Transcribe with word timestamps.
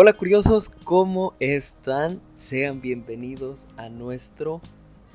Hola 0.00 0.12
curiosos, 0.12 0.70
¿cómo 0.84 1.34
están? 1.40 2.20
Sean 2.36 2.80
bienvenidos 2.80 3.66
a 3.76 3.88
nuestro 3.88 4.60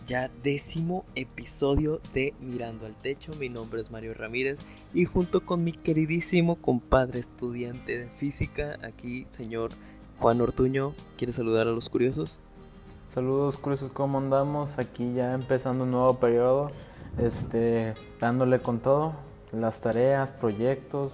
ya 0.05 0.29
décimo 0.43 1.05
episodio 1.15 2.01
de 2.13 2.33
Mirando 2.41 2.85
al 2.85 2.93
Techo. 2.93 3.31
Mi 3.39 3.47
nombre 3.47 3.79
es 3.79 3.91
Mario 3.91 4.13
Ramírez 4.13 4.59
y 4.93 5.05
junto 5.05 5.45
con 5.45 5.63
mi 5.63 5.71
queridísimo 5.71 6.57
compadre 6.57 7.21
estudiante 7.21 7.97
de 7.97 8.09
física, 8.09 8.77
aquí 8.83 9.25
señor 9.29 9.71
Juan 10.19 10.41
Ortuño, 10.41 10.93
¿quiere 11.17 11.31
saludar 11.31 11.67
a 11.67 11.71
los 11.71 11.87
curiosos? 11.87 12.41
Saludos 13.07 13.55
curiosos, 13.55 13.93
¿cómo 13.93 14.17
andamos? 14.17 14.79
Aquí 14.79 15.13
ya 15.13 15.33
empezando 15.33 15.85
un 15.85 15.91
nuevo 15.91 16.19
periodo, 16.19 16.71
este, 17.19 17.93
dándole 18.19 18.59
con 18.59 18.79
todo, 18.79 19.13
las 19.53 19.79
tareas, 19.79 20.31
proyectos, 20.31 21.13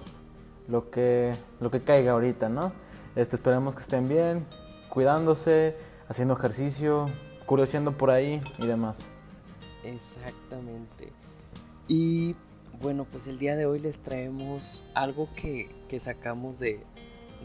lo 0.66 0.90
que, 0.90 1.36
lo 1.60 1.70
que 1.70 1.84
caiga 1.84 2.10
ahorita, 2.10 2.48
¿no? 2.48 2.72
Este, 3.16 3.36
esperemos 3.36 3.74
que 3.74 3.82
estén 3.82 4.08
bien, 4.08 4.46
cuidándose, 4.88 5.76
haciendo 6.08 6.34
ejercicio, 6.34 7.10
curioseando 7.46 7.96
por 7.96 8.10
ahí 8.10 8.40
y 8.58 8.66
demás. 8.66 9.10
Exactamente. 9.84 11.12
Y 11.88 12.36
bueno, 12.80 13.04
pues 13.04 13.26
el 13.26 13.38
día 13.38 13.56
de 13.56 13.66
hoy 13.66 13.80
les 13.80 13.98
traemos 13.98 14.84
algo 14.94 15.28
que, 15.34 15.68
que 15.88 16.00
sacamos 16.00 16.58
de, 16.58 16.80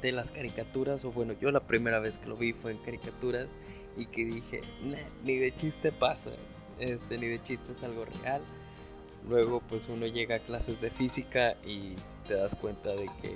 de 0.02 0.12
las 0.12 0.32
caricaturas, 0.32 1.04
o 1.06 1.12
bueno, 1.12 1.34
yo 1.34 1.52
la 1.52 1.62
primera 1.62 2.00
vez 2.00 2.18
que 2.18 2.28
lo 2.28 2.36
vi 2.36 2.54
fue 2.54 2.72
en 2.72 2.78
caricaturas 2.78 3.48
y 3.98 4.06
que 4.06 4.26
dije, 4.26 4.62
ni 5.24 5.38
de 5.38 5.54
chiste 5.54 5.92
pasa, 5.92 6.32
este, 6.80 7.18
ni 7.18 7.28
de 7.28 7.42
chiste 7.42 7.72
es 7.72 7.84
algo 7.84 8.06
real. 8.06 8.42
Luego 9.28 9.62
pues 9.68 9.90
uno 9.90 10.06
llega 10.06 10.36
a 10.36 10.40
clases 10.40 10.82
de 10.82 10.92
física 10.92 11.56
y 11.66 11.96
te 12.28 12.36
das 12.36 12.54
cuenta 12.56 12.92
de 12.92 13.08
que 13.22 13.36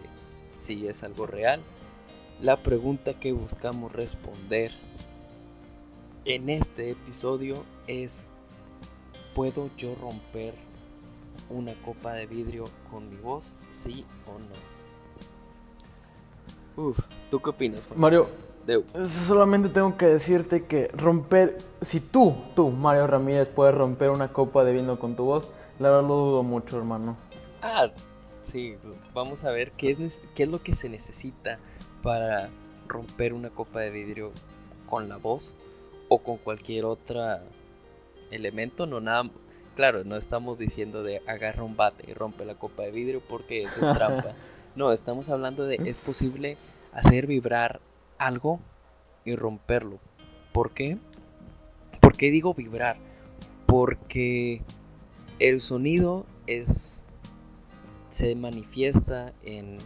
sí 0.53 0.87
es 0.87 1.03
algo 1.03 1.25
real. 1.25 1.61
La 2.41 2.55
pregunta 2.55 3.13
que 3.15 3.33
buscamos 3.33 3.91
responder 3.91 4.71
en 6.23 6.49
este 6.49 6.91
episodio 6.91 7.65
es, 7.85 8.27
¿puedo 9.35 9.69
yo 9.75 9.93
romper 9.95 10.53
una 11.49 11.73
copa 11.81 12.13
de 12.13 12.27
vidrio 12.27 12.63
con 12.89 13.09
mi 13.09 13.17
voz? 13.17 13.55
¿Sí 13.69 14.05
o 14.25 14.39
no? 16.77 16.85
Uf, 16.89 16.99
¿tú 17.29 17.41
qué 17.41 17.49
opinas? 17.49 17.87
Juan? 17.87 17.99
Mario, 17.99 18.29
solamente 19.05 19.67
tengo 19.67 19.97
que 19.97 20.05
decirte 20.05 20.63
que 20.63 20.87
romper, 20.93 21.57
si 21.81 21.99
tú, 21.99 22.37
tú, 22.55 22.69
Mario 22.71 23.05
Ramírez, 23.07 23.49
puedes 23.49 23.75
romper 23.75 24.11
una 24.11 24.31
copa 24.31 24.63
de 24.63 24.71
vino 24.71 24.97
con 24.97 25.17
tu 25.17 25.25
voz, 25.25 25.49
la 25.77 25.89
verdad 25.89 26.07
lo 26.07 26.15
dudo 26.15 26.43
mucho, 26.43 26.77
hermano. 26.77 27.17
Ah, 27.61 27.91
sí, 28.43 28.77
vamos 29.13 29.43
a 29.43 29.51
ver 29.51 29.71
qué 29.71 29.91
es, 29.91 30.21
qué 30.35 30.43
es 30.43 30.49
lo 30.49 30.63
que 30.63 30.73
se 30.73 30.87
necesita 30.87 31.59
para 32.01 32.49
romper 32.87 33.33
una 33.33 33.49
copa 33.49 33.79
de 33.79 33.91
vidrio 33.91 34.31
con 34.87 35.09
la 35.09 35.17
voz 35.17 35.55
o 36.07 36.19
con 36.19 36.37
cualquier 36.37 36.85
otro 36.85 37.21
elemento, 38.31 38.85
no 38.85 38.99
nada, 38.99 39.29
claro, 39.75 40.03
no 40.03 40.15
estamos 40.15 40.57
diciendo 40.57 41.03
de 41.03 41.21
agarra 41.27 41.63
un 41.63 41.75
bate 41.75 42.09
y 42.09 42.13
rompe 42.13 42.45
la 42.45 42.55
copa 42.55 42.83
de 42.83 42.91
vidrio 42.91 43.21
porque 43.27 43.63
eso 43.63 43.81
es 43.81 43.93
trampa. 43.93 44.33
No, 44.75 44.93
estamos 44.93 45.29
hablando 45.29 45.65
de 45.65 45.75
es 45.85 45.99
posible 45.99 46.55
hacer 46.93 47.25
vibrar 47.25 47.81
algo 48.17 48.59
y 49.25 49.35
romperlo. 49.35 49.99
¿Por 50.53 50.71
qué? 50.71 50.97
¿Por 51.99 52.15
qué 52.15 52.29
digo 52.29 52.53
vibrar? 52.53 52.97
Porque 53.65 54.61
el 55.39 55.59
sonido 55.59 56.25
es 56.45 57.03
se 58.09 58.35
manifiesta 58.35 59.33
en 59.43 59.79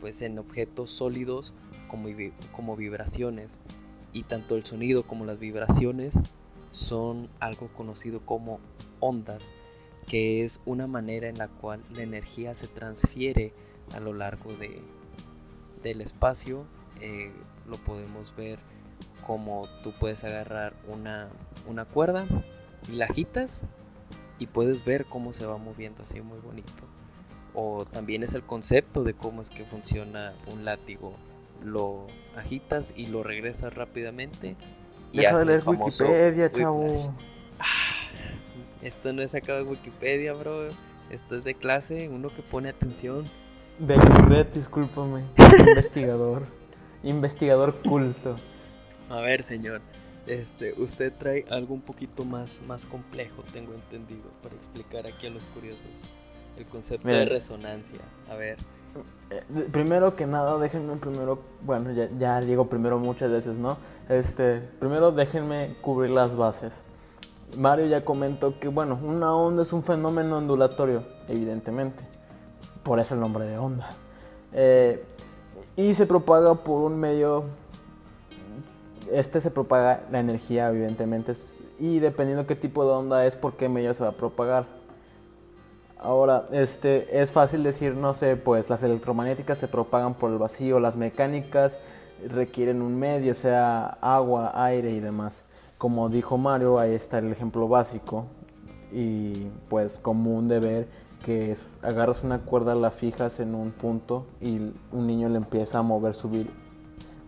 pues 0.00 0.22
en 0.22 0.38
objetos 0.38 0.90
sólidos 0.90 1.54
como, 1.88 2.08
como 2.52 2.76
vibraciones 2.76 3.60
y 4.12 4.24
tanto 4.24 4.56
el 4.56 4.64
sonido 4.64 5.04
como 5.04 5.24
las 5.24 5.38
vibraciones 5.38 6.20
son 6.70 7.28
algo 7.40 7.68
conocido 7.68 8.20
como 8.20 8.60
ondas 9.00 9.52
que 10.06 10.44
es 10.44 10.62
una 10.64 10.86
manera 10.86 11.28
en 11.28 11.38
la 11.38 11.48
cual 11.48 11.82
la 11.90 12.02
energía 12.02 12.54
se 12.54 12.66
transfiere 12.66 13.52
a 13.92 14.00
lo 14.00 14.12
largo 14.14 14.54
de, 14.54 14.80
del 15.82 16.00
espacio 16.00 16.64
eh, 17.00 17.32
lo 17.66 17.76
podemos 17.76 18.34
ver 18.36 18.58
como 19.26 19.68
tú 19.82 19.92
puedes 19.98 20.24
agarrar 20.24 20.74
una, 20.88 21.28
una 21.66 21.84
cuerda 21.84 22.26
y 22.90 22.92
la 22.92 23.04
agitas 23.04 23.64
y 24.38 24.46
puedes 24.46 24.84
ver 24.84 25.04
cómo 25.04 25.32
se 25.32 25.46
va 25.46 25.58
moviendo 25.58 26.02
así 26.02 26.20
muy 26.20 26.40
bonito. 26.40 26.72
O 27.60 27.84
también 27.84 28.22
es 28.22 28.34
el 28.34 28.44
concepto 28.44 29.02
de 29.02 29.14
cómo 29.14 29.40
es 29.40 29.50
que 29.50 29.64
funciona 29.64 30.32
un 30.46 30.64
látigo. 30.64 31.14
Lo 31.64 32.06
agitas 32.36 32.94
y 32.96 33.06
lo 33.06 33.24
regresas 33.24 33.74
rápidamente. 33.74 34.54
Y 35.12 35.18
Deja 35.18 35.40
de 35.40 35.44
leer 35.44 35.62
Wikipedia, 35.66 36.52
chavo. 36.52 36.86
Ah, 37.58 37.64
esto 38.80 39.12
no 39.12 39.22
es 39.22 39.32
sacado 39.32 39.58
de 39.58 39.64
Wikipedia, 39.64 40.34
bro. 40.34 40.68
Esto 41.10 41.34
es 41.34 41.42
de 41.42 41.54
clase, 41.54 42.08
uno 42.08 42.28
que 42.28 42.42
pone 42.42 42.68
atención. 42.68 43.24
De 43.80 43.96
red, 43.96 44.46
discúlpame. 44.54 45.24
Investigador. 45.58 46.46
Investigador 47.02 47.82
culto. 47.82 48.36
A 49.10 49.16
ver, 49.16 49.42
señor. 49.42 49.80
Este, 50.28 50.74
usted 50.80 51.12
trae 51.12 51.44
algo 51.50 51.74
un 51.74 51.80
poquito 51.80 52.24
más, 52.24 52.62
más 52.68 52.86
complejo, 52.86 53.42
tengo 53.52 53.74
entendido, 53.74 54.30
para 54.44 54.54
explicar 54.54 55.08
aquí 55.08 55.26
a 55.26 55.30
los 55.30 55.46
curiosos 55.46 55.90
el 56.58 56.66
concepto 56.66 57.08
de 57.08 57.24
resonancia. 57.24 58.00
A 58.30 58.34
ver. 58.34 58.58
Eh, 59.30 59.42
primero 59.70 60.16
que 60.16 60.26
nada, 60.26 60.58
déjenme 60.58 60.96
primero, 60.96 61.40
bueno, 61.62 61.92
ya, 61.92 62.08
ya, 62.18 62.40
digo 62.40 62.68
primero 62.68 62.98
muchas 62.98 63.30
veces, 63.30 63.58
¿no? 63.58 63.76
Este, 64.08 64.60
primero 64.80 65.12
déjenme 65.12 65.76
cubrir 65.80 66.10
las 66.10 66.34
bases. 66.36 66.82
Mario 67.56 67.86
ya 67.86 68.04
comentó 68.04 68.58
que, 68.58 68.68
bueno, 68.68 68.98
una 69.02 69.34
onda 69.34 69.62
es 69.62 69.72
un 69.72 69.82
fenómeno 69.82 70.38
ondulatorio, 70.38 71.02
evidentemente. 71.28 72.04
Por 72.82 73.00
eso 73.00 73.14
el 73.14 73.20
nombre 73.20 73.44
de 73.44 73.58
onda. 73.58 73.90
Eh, 74.52 75.04
y 75.76 75.94
se 75.94 76.06
propaga 76.06 76.54
por 76.54 76.82
un 76.82 76.98
medio 76.98 77.44
este 79.12 79.40
se 79.40 79.50
propaga 79.50 80.04
la 80.10 80.20
energía 80.20 80.68
evidentemente 80.68 81.32
y 81.78 81.98
dependiendo 81.98 82.46
qué 82.46 82.54
tipo 82.54 82.84
de 82.84 82.90
onda 82.90 83.24
es 83.24 83.36
por 83.36 83.56
qué 83.56 83.68
medio 83.68 83.94
se 83.94 84.02
va 84.02 84.10
a 84.10 84.16
propagar 84.16 84.66
ahora 85.98 86.46
este 86.52 87.20
es 87.20 87.32
fácil 87.32 87.62
decir 87.62 87.94
no 87.94 88.14
sé 88.14 88.36
pues 88.36 88.70
las 88.70 88.82
electromagnéticas 88.82 89.58
se 89.58 89.68
propagan 89.68 90.14
por 90.14 90.30
el 90.30 90.38
vacío 90.38 90.80
las 90.80 90.96
mecánicas 90.96 91.80
requieren 92.28 92.82
un 92.82 92.98
medio 92.98 93.34
sea 93.34 93.98
agua 94.00 94.52
aire 94.64 94.90
y 94.90 95.00
demás 95.00 95.44
como 95.76 96.08
dijo 96.08 96.38
Mario 96.38 96.78
ahí 96.78 96.94
está 96.94 97.18
el 97.18 97.32
ejemplo 97.32 97.68
básico 97.68 98.26
y 98.92 99.48
pues 99.68 99.98
común 99.98 100.48
de 100.48 100.60
ver 100.60 100.88
que 101.24 101.56
agarras 101.82 102.24
una 102.24 102.38
cuerda, 102.38 102.74
la 102.74 102.90
fijas 102.90 103.40
en 103.40 103.54
un 103.54 103.72
punto 103.72 104.26
y 104.40 104.72
un 104.92 105.06
niño 105.06 105.28
le 105.28 105.38
empieza 105.38 105.78
a 105.78 105.82
mover, 105.82 106.14
subir, 106.14 106.50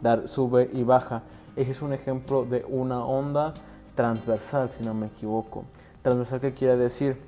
dar, 0.01 0.29
sube 0.29 0.69
y 0.73 0.83
baja. 0.85 1.23
Ese 1.57 1.73
es 1.73 1.83
un 1.83 1.93
ejemplo 1.93 2.45
de 2.45 2.65
una 2.69 3.05
onda 3.05 3.53
transversal, 3.95 4.71
si 4.71 4.85
no 4.85 4.95
me 4.95 5.07
equivoco. 5.07 5.65
Transversal, 6.03 6.41
¿qué 6.41 6.55
quiere 6.55 6.77
decir? 6.77 7.19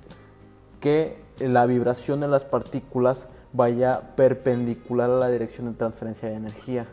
Que 0.82 1.16
la 1.38 1.64
vibración 1.64 2.20
de 2.20 2.28
las 2.28 2.44
partículas 2.44 3.28
vaya 3.54 4.14
perpendicular 4.16 5.08
a 5.08 5.16
la 5.16 5.28
dirección 5.30 5.68
de 5.70 5.78
transferencia 5.78 6.28
de 6.28 6.34
energía. 6.34 6.86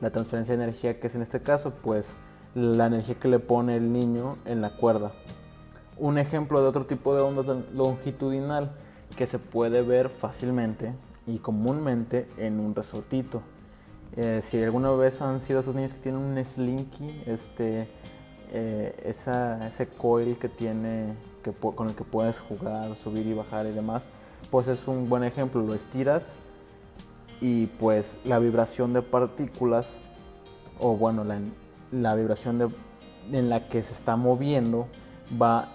La 0.00 0.10
transferencia 0.10 0.56
de 0.56 0.62
energía, 0.62 1.00
que 1.00 1.08
es 1.08 1.16
en 1.16 1.22
este 1.22 1.40
caso, 1.40 1.72
pues 1.82 2.16
la 2.54 2.86
energía 2.86 3.16
que 3.16 3.28
le 3.28 3.40
pone 3.40 3.76
el 3.76 3.92
niño 3.92 4.38
en 4.44 4.60
la 4.60 4.76
cuerda. 4.76 5.12
Un 5.96 6.18
ejemplo 6.18 6.60
de 6.60 6.68
otro 6.68 6.86
tipo 6.86 7.14
de 7.16 7.22
onda 7.22 7.42
longitudinal 7.72 8.72
que 9.16 9.26
se 9.26 9.38
puede 9.38 9.82
ver 9.82 10.08
fácilmente 10.08 10.94
y 11.26 11.38
comúnmente 11.38 12.28
en 12.36 12.60
un 12.60 12.74
resortito. 12.74 13.42
Eh, 14.16 14.40
si 14.42 14.62
alguna 14.62 14.92
vez 14.92 15.20
han 15.22 15.40
sido 15.40 15.60
esos 15.60 15.74
niños 15.74 15.92
que 15.92 16.00
tienen 16.00 16.20
un 16.20 16.44
slinky, 16.44 17.22
este, 17.26 17.88
eh, 18.52 18.94
esa, 19.04 19.66
ese 19.66 19.88
coil 19.88 20.38
que 20.38 20.48
tiene, 20.48 21.14
con 21.52 21.88
el 21.88 21.94
que 21.94 22.04
puedes 22.04 22.40
jugar, 22.40 22.96
subir 22.96 23.26
y 23.26 23.34
bajar 23.34 23.66
y 23.66 23.72
demás, 23.72 24.08
pues 24.50 24.68
es 24.68 24.88
un 24.88 25.08
buen 25.08 25.24
ejemplo. 25.24 25.62
Lo 25.62 25.74
estiras 25.74 26.36
y 27.40 27.66
pues 27.66 28.18
la 28.24 28.38
vibración 28.38 28.92
de 28.92 29.02
partículas, 29.02 29.98
o 30.78 30.96
bueno, 30.96 31.24
la, 31.24 31.40
la 31.92 32.14
vibración 32.14 32.58
de, 32.58 32.68
en 33.32 33.48
la 33.48 33.68
que 33.68 33.82
se 33.82 33.92
está 33.92 34.16
moviendo 34.16 34.88
va 35.40 35.68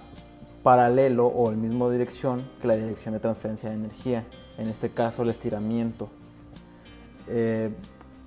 paralelo 0.63 1.27
o 1.27 1.51
en 1.51 1.62
misma 1.62 1.89
dirección 1.89 2.50
que 2.62 2.68
la 2.68 2.75
dirección 2.75 3.13
de 3.13 3.19
transferencia 3.19 3.69
de 3.69 3.75
energía, 3.75 4.25
en 4.57 4.68
este 4.68 4.89
caso 4.89 5.24
el 5.24 5.30
estiramiento. 5.30 6.10
Eh, 7.27 7.71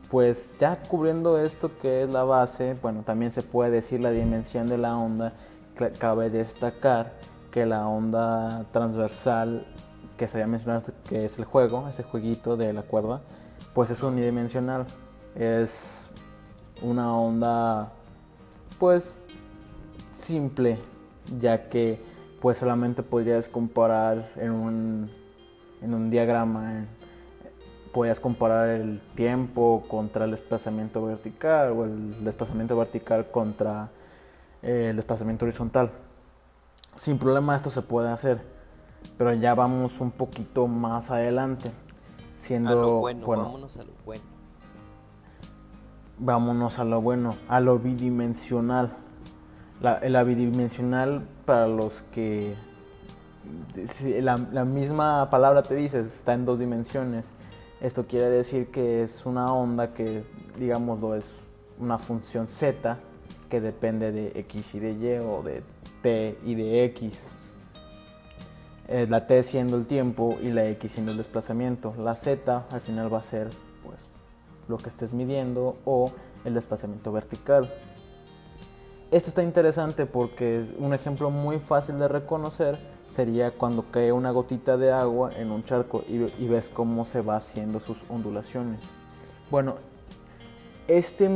pues 0.09 0.55
ya 0.59 0.83
cubriendo 0.83 1.39
esto 1.39 1.79
que 1.79 2.03
es 2.03 2.09
la 2.09 2.25
base, 2.25 2.77
bueno, 2.81 3.03
también 3.03 3.33
se 3.33 3.43
puede 3.43 3.71
decir 3.71 4.01
la 4.01 4.11
dimensión 4.11 4.67
de 4.67 4.79
la 4.79 4.97
onda, 4.97 5.33
cabe 5.99 6.31
destacar 6.31 7.15
que 7.53 7.67
la 7.67 7.87
onda 7.87 8.65
transversal 8.73 9.65
que 10.17 10.27
se 10.27 10.39
había 10.39 10.49
mencionado 10.49 10.93
que 11.09 11.27
es 11.27 11.39
el 11.39 11.45
juego, 11.45 11.87
ese 11.89 12.03
jueguito 12.03 12.57
de 12.57 12.73
la 12.73 12.83
cuerda, 12.83 13.21
pues 13.75 13.91
es 13.91 14.03
unidimensional. 14.03 14.87
es 15.37 16.11
una 16.83 17.15
onda 17.17 17.93
pues 18.79 19.15
simple, 20.11 20.79
ya 21.39 21.69
que 21.69 22.01
pues 22.41 22.59
solamente 22.59 23.05
podrías 23.05 23.49
comparar 23.49 24.29
en 24.37 24.51
un, 24.51 25.11
en 25.81 25.95
un 25.95 26.11
diagrama, 26.11 26.87
podrías 27.93 28.19
comparar 28.19 28.69
el 28.71 29.01
tiempo 29.15 29.85
contra 29.89 30.25
el 30.25 30.33
desplazamiento 30.33 31.05
vertical 31.05 31.73
o 31.73 31.85
el 31.85 32.25
desplazamiento 32.25 32.77
vertical 32.77 33.31
contra 33.31 33.91
eh, 34.63 34.89
el 34.91 34.97
desplazamiento 34.97 35.45
horizontal. 35.45 35.91
Sin 36.97 37.19
problema 37.19 37.57
esto 37.57 37.71
se 37.71 37.83
puede 37.83 38.11
hacer, 38.11 38.43
pero 39.19 39.33
ya 39.35 39.55
vamos 39.55 40.01
un 40.01 40.11
poquito 40.11 40.69
más 40.69 41.11
adelante. 41.11 41.73
Siendo, 42.37 42.71
a 42.71 42.75
lo 42.75 42.99
bueno, 43.01 43.27
vámonos 43.27 43.77
a 43.77 43.85
lo 43.85 43.93
bueno. 44.05 44.23
Vámonos 46.19 46.79
a 46.79 46.85
lo 46.85 47.01
bueno, 47.01 47.37
a 47.49 47.61
lo 47.61 47.79
bidimensional. 47.79 48.93
La, 49.81 50.23
bidimensional, 50.23 51.27
para 51.45 51.67
los 51.67 52.03
que 52.13 52.55
la, 54.21 54.39
la, 54.53 54.65
misma 54.65 55.29
palabra 55.29 55.65
te 55.65 55.75
dice, 55.75 56.01
está 56.01 56.35
en 56.35 56.45
dos 56.45 56.61
dimensiones. 56.61 57.33
Esto 57.81 58.07
quiere 58.07 58.27
decir 58.27 58.71
que 58.71 59.03
es 59.03 59.27
una 59.27 59.53
onda 59.53 59.93
que, 59.93 60.25
digámoslo, 60.57 61.17
es 61.17 61.33
una 61.81 61.99
función 61.99 62.47
z 62.47 62.97
que 63.51 63.61
depende 63.61 64.13
de 64.13 64.33
x 64.41 64.77
y 64.77 64.79
de 64.79 64.93
y 64.93 65.19
o 65.19 65.43
de 65.43 65.65
t 66.03 66.39
y 66.45 66.55
de 66.55 66.85
x. 66.85 67.33
Eh, 68.89 69.07
la 69.09 69.27
t 69.27 69.43
siendo 69.43 69.77
el 69.77 69.87
tiempo 69.87 70.37
y 70.43 70.51
la 70.51 70.67
x 70.67 70.93
siendo 70.93 71.13
el 71.13 71.19
desplazamiento. 71.19 71.95
La 71.99 72.17
z 72.17 72.67
al 72.71 72.81
final 72.81 73.13
va 73.13 73.19
a 73.19 73.23
ser 73.23 73.49
pues 73.85 74.09
lo 74.69 74.77
que 74.77 74.89
estés 74.89 75.13
midiendo 75.13 75.75
o 75.85 76.13
el 76.45 76.55
desplazamiento 76.55 77.13
vertical. 77.13 77.73
Esto 79.11 79.29
está 79.29 79.43
interesante 79.43 80.07
porque 80.07 80.65
un 80.79 80.95
ejemplo 80.95 81.31
muy 81.31 81.59
fácil 81.59 81.99
de 81.99 82.09
reconocer 82.09 82.79
sería 83.11 83.51
cuando 83.51 83.91
cae 83.91 84.11
una 84.11 84.31
gotita 84.31 84.79
de 84.79 84.91
agua 84.91 85.33
en 85.37 85.51
un 85.51 85.65
charco 85.65 86.03
y, 86.09 86.47
ves 86.47 86.71
cómo 86.71 87.05
se 87.05 87.21
va 87.21 87.37
haciendo 87.37 87.79
sus 87.79 88.05
ondulaciones. 88.09 88.81
Bueno, 89.51 89.75
este 90.89 91.29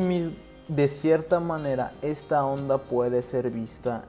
de 0.68 0.88
cierta 0.88 1.38
manera 1.38 1.92
esta 2.02 2.44
onda 2.44 2.78
puede 2.78 3.22
ser 3.22 3.50
vista 3.50 4.04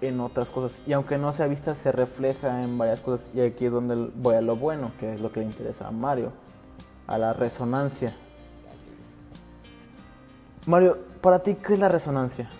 en 0.00 0.20
otras 0.20 0.50
cosas 0.50 0.82
y 0.86 0.92
aunque 0.92 1.18
no 1.18 1.32
sea 1.32 1.46
vista 1.46 1.74
se 1.74 1.92
refleja 1.92 2.62
en 2.62 2.76
varias 2.76 3.00
cosas 3.00 3.30
y 3.34 3.40
aquí 3.40 3.66
es 3.66 3.72
donde 3.72 4.10
voy 4.14 4.34
a 4.34 4.40
lo 4.40 4.56
bueno, 4.56 4.92
que 4.98 5.14
es 5.14 5.20
lo 5.20 5.32
que 5.32 5.40
le 5.40 5.46
interesa 5.46 5.88
a 5.88 5.90
Mario, 5.90 6.32
a 7.06 7.18
la 7.18 7.32
resonancia. 7.32 8.14
Mario, 10.66 10.98
para 11.20 11.40
ti, 11.40 11.54
¿qué 11.54 11.74
es 11.74 11.78
la 11.78 11.88
resonancia? 11.88 12.50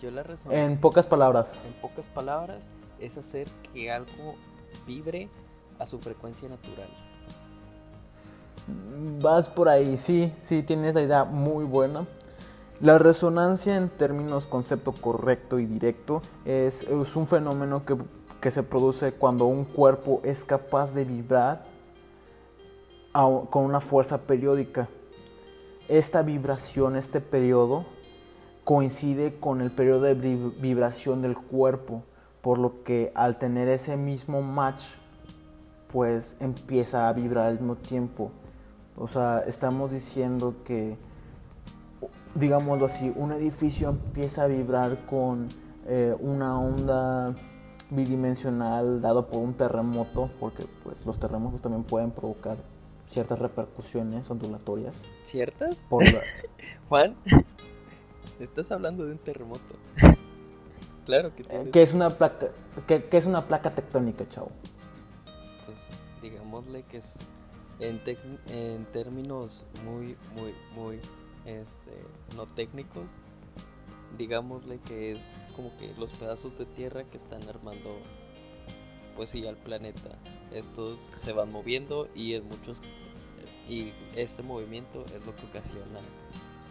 yo 0.00 0.10
la 0.10 0.24
En 0.50 0.78
pocas 0.78 1.06
palabras. 1.06 1.66
En 1.66 1.72
pocas 1.74 2.08
palabras, 2.08 2.68
es 3.00 3.18
hacer 3.18 3.48
que 3.72 3.90
algo 3.90 4.36
vibre 4.86 5.28
a 5.78 5.86
su 5.86 5.98
frecuencia 5.98 6.48
natural. 6.48 6.88
Vas 9.20 9.48
por 9.48 9.68
ahí, 9.68 9.96
sí, 9.98 10.32
sí, 10.40 10.62
tienes 10.62 10.94
la 10.94 11.02
idea 11.02 11.24
muy 11.24 11.64
buena. 11.64 12.06
La 12.80 12.96
resonancia 12.96 13.76
en 13.76 13.90
términos 13.90 14.46
concepto 14.46 14.92
correcto 14.92 15.58
y 15.58 15.66
directo 15.66 16.22
es, 16.46 16.82
un 16.84 17.28
fenómeno 17.28 17.84
que, 17.84 17.94
que, 18.40 18.50
se 18.50 18.62
produce 18.62 19.12
cuando 19.12 19.44
un 19.44 19.66
cuerpo 19.66 20.22
es 20.24 20.44
capaz 20.44 20.94
de 20.94 21.04
vibrar 21.04 21.66
con 23.12 23.64
una 23.64 23.80
fuerza 23.80 24.22
periódica. 24.22 24.88
Esta 25.88 26.22
vibración, 26.22 26.96
este 26.96 27.20
periodo, 27.20 27.84
coincide 28.64 29.38
con 29.38 29.60
el 29.60 29.70
periodo 29.70 30.02
de 30.02 30.14
vibración 30.14 31.20
del 31.20 31.36
cuerpo, 31.36 32.02
por 32.40 32.58
lo 32.58 32.82
que 32.82 33.12
al 33.14 33.38
tener 33.38 33.68
ese 33.68 33.98
mismo 33.98 34.40
match, 34.40 34.84
pues 35.92 36.34
empieza 36.40 37.10
a 37.10 37.12
vibrar 37.12 37.48
al 37.48 37.54
mismo 37.54 37.76
tiempo. 37.76 38.30
O 38.96 39.06
sea, 39.06 39.40
estamos 39.46 39.90
diciendo 39.90 40.54
que, 40.64 40.96
digámoslo 42.34 42.86
así, 42.86 43.12
un 43.16 43.32
edificio 43.32 43.90
empieza 43.90 44.44
a 44.44 44.46
vibrar 44.46 45.06
con 45.06 45.48
eh, 45.86 46.14
una 46.20 46.58
onda 46.58 47.34
bidimensional 47.90 49.00
dado 49.00 49.26
por 49.26 49.40
un 49.40 49.54
terremoto, 49.54 50.28
porque 50.38 50.64
pues 50.82 51.04
los 51.04 51.18
terremotos 51.18 51.60
también 51.60 51.84
pueden 51.84 52.12
provocar 52.12 52.58
ciertas 53.06 53.38
repercusiones 53.38 54.30
ondulatorias. 54.30 55.04
¿Ciertas? 55.22 55.84
Por 55.88 56.04
Juan, 56.88 57.16
Estás 58.40 58.72
hablando 58.72 59.04
de 59.04 59.12
un 59.12 59.18
terremoto. 59.18 59.74
claro 61.04 61.36
que 61.36 61.44
tiene. 61.44 61.70
¿Qué 61.70 61.82
es 61.82 61.92
una 61.92 62.08
placa, 62.08 62.48
qué, 62.86 63.04
es 63.10 63.26
una 63.26 63.46
placa 63.46 63.74
tectónica, 63.74 64.26
chavo? 64.30 64.50
Pues 65.66 66.02
digámosle 66.22 66.84
que 66.84 66.96
es 66.96 67.18
en, 67.80 68.00
en 68.48 68.86
términos 68.86 69.66
muy, 69.84 70.16
muy, 70.34 70.54
muy 70.74 71.00
este, 71.44 72.36
no 72.36 72.46
técnicos, 72.46 73.08
digámosle 74.18 74.78
que 74.80 75.12
es 75.12 75.46
como 75.56 75.76
que 75.78 75.94
los 75.98 76.12
pedazos 76.12 76.58
de 76.58 76.66
tierra 76.66 77.04
que 77.04 77.16
están 77.16 77.48
armando, 77.48 77.98
pues 79.16 79.30
sí, 79.30 79.46
al 79.46 79.56
planeta. 79.56 80.18
Estos 80.52 81.10
se 81.16 81.32
van 81.32 81.50
moviendo 81.52 82.08
y 82.14 82.34
en 82.34 82.46
muchos 82.48 82.82
y 83.68 83.92
este 84.16 84.42
movimiento 84.42 85.04
es 85.06 85.24
lo 85.24 85.34
que 85.36 85.46
ocasiona 85.46 86.00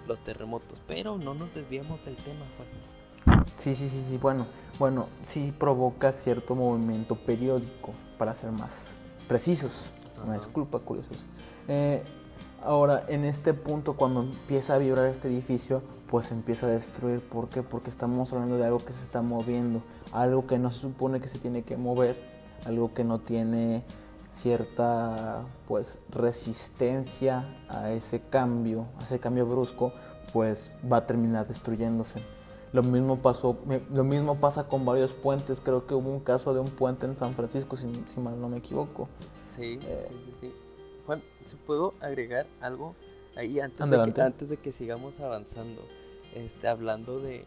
los 0.08 0.22
terremotos, 0.22 0.82
pero 0.88 1.18
no 1.18 1.34
nos 1.34 1.54
desviamos 1.54 2.04
del 2.06 2.18
tema, 2.18 2.46
Juan. 2.58 3.44
Sí, 3.56 3.76
sí, 3.76 3.90
sí, 3.90 4.04
sí, 4.08 4.18
bueno, 4.18 4.48
bueno, 4.78 5.08
sí 5.24 5.54
provoca 5.58 6.12
cierto 6.12 6.56
movimiento 6.56 7.16
periódico, 7.16 7.94
para 8.18 8.36
ser 8.36 8.52
más 8.52 8.96
precisos. 9.28 9.92
Una 10.24 10.36
disculpa, 10.36 10.80
curiosos. 10.80 11.26
Eh, 11.68 12.04
ahora, 12.64 13.04
en 13.08 13.26
este 13.26 13.54
punto, 13.54 13.96
cuando 13.96 14.22
empieza 14.22 14.76
a 14.76 14.78
vibrar 14.78 15.06
este 15.06 15.28
edificio, 15.28 15.82
pues 16.10 16.32
empieza 16.32 16.66
a 16.66 16.70
destruir. 16.70 17.22
¿Por 17.22 17.50
qué? 17.50 17.64
Porque 17.64 17.90
estamos 17.90 18.32
hablando 18.34 18.58
de 18.58 18.66
algo 18.66 18.80
que 18.80 18.94
se 18.94 19.04
está 19.04 19.22
moviendo, 19.22 19.82
algo 20.12 20.46
que 20.48 20.58
no 20.58 20.72
se 20.72 20.80
supone 20.80 21.20
que 21.20 21.28
se 21.28 21.40
tiene 21.40 21.64
que 21.64 21.78
mover, 21.78 22.18
algo 22.66 22.94
que 22.94 23.04
no 23.04 23.20
tiene 23.20 23.84
cierta 24.32 25.44
pues 25.68 25.98
resistencia 26.10 27.46
a 27.68 27.92
ese 27.92 28.22
cambio, 28.22 28.86
a 29.00 29.04
ese 29.04 29.20
cambio 29.20 29.46
brusco, 29.46 29.92
pues 30.34 30.72
va 30.92 30.98
a 30.98 31.06
terminar 31.06 31.48
destruyéndose. 31.48 32.22
Lo 32.72 32.84
mismo 32.84 33.18
pasó, 33.18 33.58
lo 33.92 34.04
mismo 34.04 34.36
pasa 34.36 34.68
con 34.68 34.86
varios 34.86 35.14
puentes. 35.14 35.60
Creo 35.60 35.88
que 35.88 35.96
hubo 35.96 36.10
un 36.12 36.20
caso 36.20 36.54
de 36.54 36.60
un 36.60 36.68
puente 36.68 37.08
en 37.08 37.16
San 37.16 37.34
Francisco, 37.34 37.76
si, 37.76 37.88
mal 38.20 38.40
no 38.40 38.48
me 38.48 38.58
equivoco. 38.58 39.10
Sí, 39.46 39.80
eh, 39.82 40.08
sí, 40.10 40.16
sí, 40.26 40.34
sí. 40.40 40.69
Juan, 41.10 41.24
si 41.44 41.56
puedo 41.56 41.96
agregar 42.02 42.46
algo 42.62 42.94
ahí 43.36 43.60
antes 43.60 43.90
de, 43.90 44.14
que, 44.14 44.22
antes 44.22 44.48
de 44.48 44.58
que 44.58 44.72
sigamos 44.72 45.20
avanzando, 45.20 45.82
este, 46.36 46.68
hablando 46.68 47.20
de, 47.20 47.46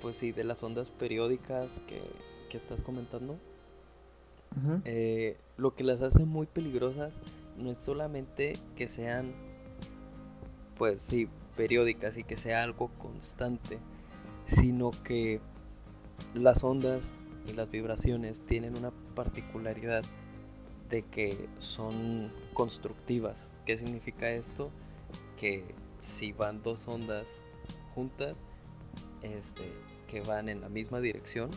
pues 0.00 0.16
sí, 0.16 0.32
de 0.32 0.44
las 0.44 0.62
ondas 0.64 0.90
periódicas 0.90 1.80
que, 1.80 2.00
que 2.48 2.56
estás 2.56 2.80
comentando. 2.80 3.36
Eh, 4.86 5.36
lo 5.58 5.74
que 5.74 5.84
las 5.84 6.00
hace 6.00 6.24
muy 6.24 6.46
peligrosas 6.46 7.20
no 7.58 7.70
es 7.70 7.78
solamente 7.78 8.54
que 8.76 8.88
sean, 8.88 9.34
pues 10.78 11.02
sí, 11.02 11.28
periódicas 11.58 12.16
y 12.16 12.24
que 12.24 12.38
sea 12.38 12.62
algo 12.62 12.88
constante, 12.96 13.78
sino 14.46 14.90
que 15.02 15.42
las 16.32 16.64
ondas 16.64 17.18
y 17.46 17.52
las 17.52 17.70
vibraciones 17.70 18.40
tienen 18.42 18.74
una 18.78 18.90
particularidad 19.14 20.02
de 20.90 21.02
que 21.02 21.48
son 21.58 22.30
constructivas. 22.52 23.50
¿Qué 23.66 23.76
significa 23.76 24.30
esto? 24.30 24.70
Que 25.36 25.64
si 25.98 26.32
van 26.32 26.62
dos 26.62 26.86
ondas 26.88 27.44
juntas, 27.94 28.38
este, 29.22 29.72
que 30.08 30.20
van 30.20 30.48
en 30.48 30.60
la 30.60 30.68
misma 30.68 31.00
dirección, 31.00 31.50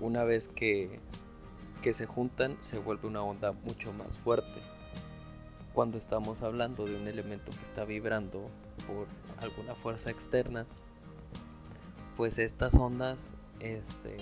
una 0.00 0.24
vez 0.24 0.48
que 0.48 1.00
que 1.80 1.94
se 1.94 2.06
juntan 2.06 2.56
se 2.60 2.78
vuelve 2.78 3.08
una 3.08 3.22
onda 3.22 3.52
mucho 3.52 3.92
más 3.92 4.18
fuerte. 4.18 4.60
Cuando 5.72 5.98
estamos 5.98 6.42
hablando 6.42 6.84
de 6.84 6.96
un 6.96 7.08
elemento 7.08 7.52
que 7.52 7.62
está 7.62 7.84
vibrando 7.84 8.46
por 8.86 9.06
alguna 9.38 9.74
fuerza 9.74 10.10
externa, 10.10 10.66
pues 12.16 12.38
estas 12.38 12.74
ondas 12.74 13.34
este, 13.60 14.16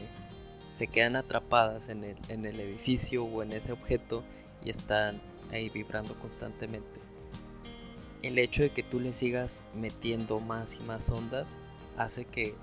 se 0.79 0.87
quedan 0.87 1.17
atrapadas 1.17 1.89
en 1.89 2.05
el, 2.05 2.17
en 2.29 2.47
el 2.47 2.61
edificio 2.61 3.25
o 3.25 3.43
en 3.43 3.53
ese 3.53 3.73
objeto 3.73 4.23
y 4.65 4.71
están 4.71 5.21
ahí 5.51 5.71
vibrando 5.71 6.15
constantemente. 6.21 7.01
El 8.23 8.39
hecho 8.39 8.63
de 8.63 8.71
que 8.71 8.85
tú 8.85 9.01
le 9.01 9.13
sigas 9.13 9.65
metiendo 9.75 10.39
más 10.39 10.77
y 10.77 10.81
más 10.85 11.11
ondas 11.11 11.49
hace 11.97 12.27
que, 12.27 12.55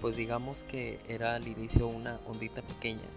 pues 0.00 0.16
digamos 0.16 0.62
que 0.62 0.98
era 1.08 1.34
al 1.34 1.46
inicio 1.46 1.88
una 1.88 2.20
ondita 2.26 2.62
pequeña, 2.62 3.08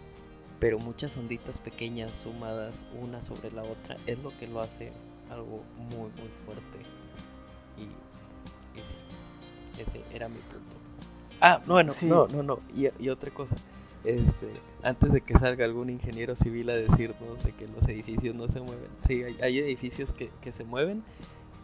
pero 0.59 0.79
muchas 0.79 1.15
onditas 1.15 1.61
pequeñas 1.61 2.17
sumadas 2.17 2.85
una 3.01 3.21
sobre 3.21 3.51
la 3.51 3.63
otra 3.63 3.95
es 4.05 4.19
lo 4.19 4.37
que 4.37 4.47
lo 4.47 4.59
hace 4.59 4.91
algo 5.29 5.59
muy, 5.77 6.11
muy 6.11 6.29
fuerte. 6.45 6.79
Y, 7.77 8.83
sí, 8.83 8.95
ese 9.77 10.03
era 10.13 10.27
mi 10.27 10.39
punto. 10.39 10.75
Ah, 11.39 11.61
bueno, 11.65 11.93
no, 12.01 12.27
no, 12.27 12.43
no. 12.43 12.59
Y, 12.75 12.89
y, 13.01 13.07
otra 13.07 13.31
cosa. 13.31 13.55
Este, 14.03 14.51
antes 14.83 15.13
de 15.13 15.21
que 15.21 15.37
salga 15.39 15.63
algún 15.63 15.89
ingeniero 15.89 16.35
civil 16.35 16.69
a 16.69 16.73
decirnos 16.73 17.41
de 17.43 17.53
que 17.53 17.67
los 17.67 17.87
edificios 17.87 18.35
no 18.35 18.47
se 18.47 18.59
mueven. 18.59 18.89
Sí, 19.07 19.23
hay, 19.23 19.37
hay 19.41 19.59
edificios 19.59 20.11
que, 20.11 20.29
que, 20.41 20.51
se 20.51 20.65
mueven, 20.65 21.03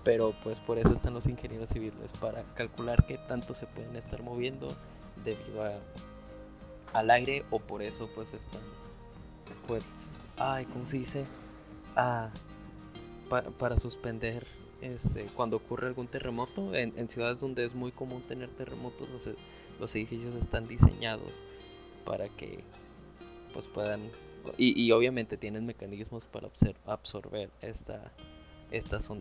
pero 0.05 0.33
pues 0.43 0.61
por 0.61 0.79
eso 0.79 0.93
están 0.93 1.13
los 1.13 1.27
ingenieros 1.27 1.69
civiles, 1.69 2.13
para 2.13 2.43
calcular 2.55 3.05
qué 3.05 3.17
tanto 3.17 3.53
se 3.53 3.67
pueden 3.67 3.95
estar 3.97 4.23
moviendo 4.23 4.69
debido 5.25 5.63
a, 5.63 5.73
al 6.93 7.11
aire 7.11 7.43
o 7.49 7.59
por 7.59 7.81
eso 7.81 8.09
pues 8.15 8.33
están, 8.33 8.61
pues, 9.67 10.21
ay, 10.37 10.65
¿cómo 10.65 10.85
se 10.85 10.99
dice? 10.99 11.25
Ah, 11.97 12.29
para 13.57 13.75
suspender 13.75 14.47
este, 14.81 15.25
cuando 15.35 15.57
ocurre 15.57 15.87
algún 15.87 16.07
terremoto. 16.07 16.73
En, 16.73 16.97
en, 16.97 17.09
ciudades 17.09 17.41
donde 17.41 17.65
es 17.65 17.75
muy 17.75 17.91
común 17.91 18.23
tener 18.27 18.49
terremotos, 18.49 19.09
los, 19.09 19.29
los 19.77 19.95
edificios 19.95 20.33
están 20.35 20.67
diseñados 20.69 21.43
para 22.05 22.29
que 22.29 22.63
pues 23.53 23.67
puedan 23.67 24.01
y, 24.57 24.81
y 24.81 24.91
obviamente 24.91 25.37
tienen 25.37 25.65
mecanismos 25.65 26.25
para 26.25 26.49
absorber 26.85 27.49
esta, 27.61 28.11
estas 28.71 29.11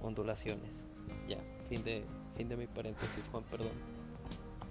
ondulaciones. 0.00 0.86
Ya, 1.28 1.38
fin 1.68 1.82
de, 1.84 2.04
fin 2.36 2.48
de 2.48 2.56
mi 2.56 2.66
paréntesis, 2.66 3.28
Juan, 3.28 3.44
perdón. 3.50 3.72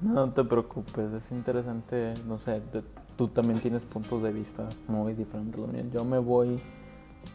No, 0.01 0.32
te 0.32 0.43
preocupes, 0.43 1.13
es 1.13 1.32
interesante, 1.32 2.13
no 2.27 2.38
sé, 2.38 2.62
tú 3.15 3.27
también 3.29 3.62
tienes 3.62 3.86
puntos 3.86 4.22
de 4.22 4.34
vista 4.34 4.67
muy 4.88 5.13
diferentes 5.13 5.60
míos. 5.72 5.86
Yo 5.93 6.03
me 6.03 6.20
voy 6.20 6.60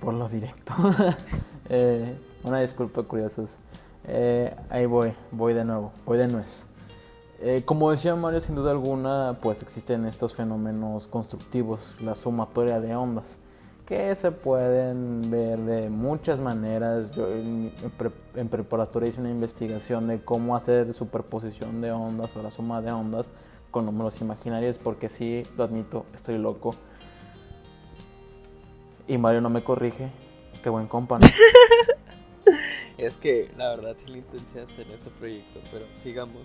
por 0.00 0.14
lo 0.14 0.28
directo. 0.28 0.74
eh, 1.68 2.14
una 2.42 2.60
disculpa, 2.60 3.02
curiosos. 3.02 3.58
Eh, 4.04 4.54
ahí 4.70 4.86
voy, 4.86 5.12
voy 5.30 5.54
de 5.54 5.64
nuevo, 5.64 5.92
voy 6.04 6.18
de 6.18 6.28
nuez. 6.28 6.66
Eh, 7.40 7.62
como 7.64 7.90
decía 7.92 8.16
Mario, 8.16 8.40
sin 8.40 8.56
duda 8.56 8.72
alguna, 8.72 9.38
pues 9.40 9.62
existen 9.62 10.06
estos 10.06 10.34
fenómenos 10.34 11.06
constructivos, 11.06 11.94
la 12.00 12.16
sumatoria 12.16 12.80
de 12.80 12.96
ondas, 12.96 13.38
que 13.86 14.12
se 14.16 14.32
pueden 14.32 15.30
ver 15.30 15.60
de 15.60 15.88
muchas 15.88 16.40
maneras. 16.40 17.12
Yo 17.12 17.30
en, 17.30 17.72
en, 18.34 18.48
preparatoria 18.48 19.08
hice 19.08 19.20
una 19.20 19.30
investigación 19.30 20.08
de 20.08 20.20
cómo 20.20 20.56
hacer 20.56 20.92
superposición 20.92 21.80
de 21.80 21.92
ondas 21.92 22.36
o 22.36 22.42
la 22.42 22.50
suma 22.50 22.82
de 22.82 22.90
ondas 22.90 23.30
con 23.70 23.84
números 23.84 24.20
imaginarios, 24.20 24.78
porque 24.78 25.08
sí, 25.08 25.44
lo 25.56 25.62
admito, 25.62 26.06
estoy 26.14 26.38
loco. 26.38 26.74
Y 29.06 29.16
Mario 29.16 29.40
no 29.42 29.48
me 29.48 29.62
corrige, 29.62 30.10
qué 30.62 30.70
buen 30.70 30.88
compa. 30.88 31.20
es 32.98 33.16
que 33.16 33.52
la 33.56 33.70
verdad 33.76 33.94
sí 33.96 34.08
lo 34.08 34.16
intensiaste 34.16 34.82
en 34.82 34.90
ese 34.90 35.10
proyecto, 35.10 35.60
pero 35.70 35.86
sigamos. 35.96 36.42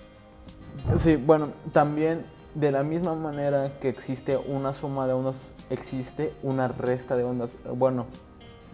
Sí, 0.97 1.15
bueno, 1.15 1.49
también 1.71 2.25
de 2.55 2.71
la 2.71 2.83
misma 2.83 3.15
manera 3.15 3.79
que 3.79 3.89
existe 3.89 4.37
una 4.37 4.73
suma 4.73 5.07
de 5.07 5.13
ondas, 5.13 5.37
existe 5.69 6.33
una 6.43 6.67
resta 6.67 7.15
de 7.15 7.23
ondas. 7.23 7.57
Bueno, 7.75 8.05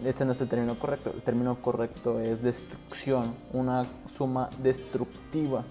este 0.04 0.24
no 0.24 0.32
es 0.32 0.40
el 0.40 0.48
término 0.48 0.78
correcto. 0.78 1.12
El 1.14 1.22
término 1.22 1.60
correcto 1.60 2.20
es 2.20 2.42
destrucción, 2.42 3.34
una 3.52 3.84
suma 4.08 4.50
destructiva. 4.62 5.64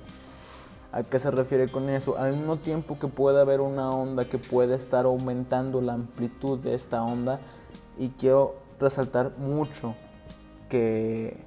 ¿A 0.91 1.03
qué 1.03 1.19
se 1.19 1.29
refiere 1.29 1.67
con 1.67 1.88
eso? 1.89 2.17
Al 2.17 2.36
mismo 2.36 2.57
tiempo 2.57 2.98
que 2.98 3.07
puede 3.07 3.39
haber 3.39 3.62
una 3.62 3.91
onda 3.91 4.25
que 4.25 4.39
puede 4.39 4.75
estar 4.75 5.05
aumentando 5.05 5.81
la 5.81 5.93
amplitud 5.93 6.57
de 6.59 6.74
esta 6.74 7.03
onda, 7.03 7.39
y 7.98 8.09
quiero 8.09 8.55
resaltar 8.79 9.38
mucho 9.38 9.93
que 10.69 11.38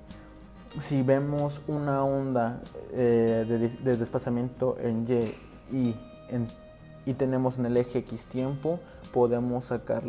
si 0.81 1.03
vemos 1.03 1.63
una 1.67 2.05
onda 2.05 2.63
eh, 2.93 3.45
de, 3.83 3.97
desplazamiento 3.97 4.77
en 4.79 5.07
Y 5.71 5.77
y, 5.77 5.95
y 7.07 7.15
tenemos 7.15 7.59
en 7.59 7.67
el 7.67 7.77
eje 7.77 7.99
X 8.01 8.27
tiempo, 8.27 8.81
podemos 9.13 9.67
sacar 9.67 10.03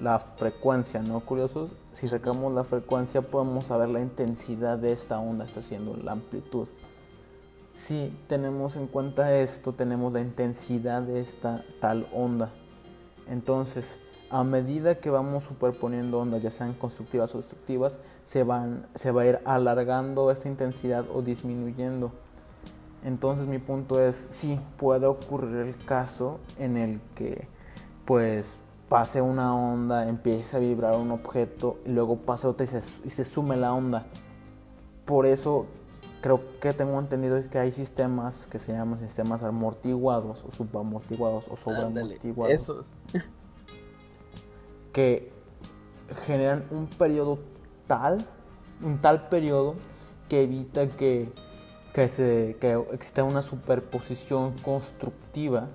la 0.00 0.18
frecuencia, 0.18 1.00
¿no? 1.00 1.20
Curiosos, 1.20 1.70
si 1.92 2.08
sacamos 2.08 2.52
la 2.52 2.64
frecuencia 2.64 3.22
podemos 3.22 3.66
saber 3.66 3.88
la 3.88 4.00
intensidad 4.00 4.78
de 4.78 4.92
esta 4.92 5.18
onda, 5.18 5.44
está 5.44 5.60
haciendo 5.60 5.96
la 5.96 6.12
amplitud. 6.12 6.68
Si 7.72 8.12
tenemos 8.26 8.76
en 8.76 8.86
cuenta 8.88 9.34
esto, 9.34 9.72
tenemos 9.72 10.12
la 10.12 10.20
intensidad 10.20 11.02
de 11.02 11.20
esta 11.20 11.64
tal 11.80 12.08
onda. 12.12 12.50
Entonces, 13.28 13.98
a 14.30 14.44
medida 14.44 14.96
que 14.96 15.10
vamos 15.10 15.44
superponiendo 15.44 16.20
ondas, 16.20 16.42
ya 16.42 16.50
sean 16.50 16.74
constructivas 16.74 17.34
o 17.34 17.38
destructivas, 17.38 17.98
se, 18.24 18.44
van, 18.44 18.86
se 18.94 19.10
va 19.10 19.22
a 19.22 19.26
ir 19.26 19.38
alargando 19.44 20.30
esta 20.30 20.48
intensidad 20.48 21.04
o 21.12 21.22
disminuyendo. 21.22 22.12
Entonces 23.04 23.46
mi 23.46 23.58
punto 23.58 24.00
es, 24.00 24.28
sí, 24.30 24.60
puede 24.76 25.06
ocurrir 25.06 25.56
el 25.56 25.84
caso 25.84 26.40
en 26.58 26.76
el 26.76 27.00
que 27.14 27.46
pues 28.04 28.56
pase 28.88 29.20
una 29.20 29.54
onda, 29.54 30.08
empiece 30.08 30.56
a 30.56 30.60
vibrar 30.60 30.96
un 30.96 31.10
objeto 31.10 31.78
y 31.84 31.90
luego 31.90 32.16
pase 32.16 32.46
otra 32.46 32.64
y 32.64 32.68
se, 32.68 32.80
y 33.04 33.10
se 33.10 33.24
sume 33.24 33.56
la 33.56 33.72
onda. 33.72 34.06
Por 35.04 35.26
eso 35.26 35.66
creo 36.20 36.40
que 36.60 36.72
tengo 36.72 36.98
entendido 36.98 37.36
es 37.36 37.48
que 37.48 37.58
hay 37.58 37.72
sistemas 37.72 38.46
que 38.46 38.58
se 38.58 38.72
llaman 38.72 38.98
sistemas 38.98 39.42
amortiguados 39.42 40.44
o 40.46 40.50
subamortiguados 40.50 41.46
o 41.48 41.56
sobreamortiguados. 41.56 42.54
Esos. 42.54 42.90
Que 44.92 45.30
generan 46.24 46.64
un 46.70 46.86
periodo 46.86 47.38
tal, 47.86 48.18
un 48.82 48.98
tal 48.98 49.28
periodo 49.28 49.74
que 50.28 50.42
evita 50.42 50.88
que, 50.88 51.32
que, 51.92 52.08
se, 52.08 52.56
que 52.60 52.74
exista 52.92 53.24
una 53.24 53.42
superposición 53.42 54.54
constructiva, 54.62 55.68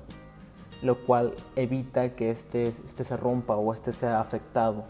lo 0.81 1.03
cual 1.05 1.33
evita 1.55 2.15
que 2.15 2.29
este, 2.29 2.67
este 2.67 3.03
se 3.03 3.17
rompa 3.17 3.55
o 3.55 3.73
este 3.73 3.93
sea 3.93 4.19
afectado. 4.19 4.85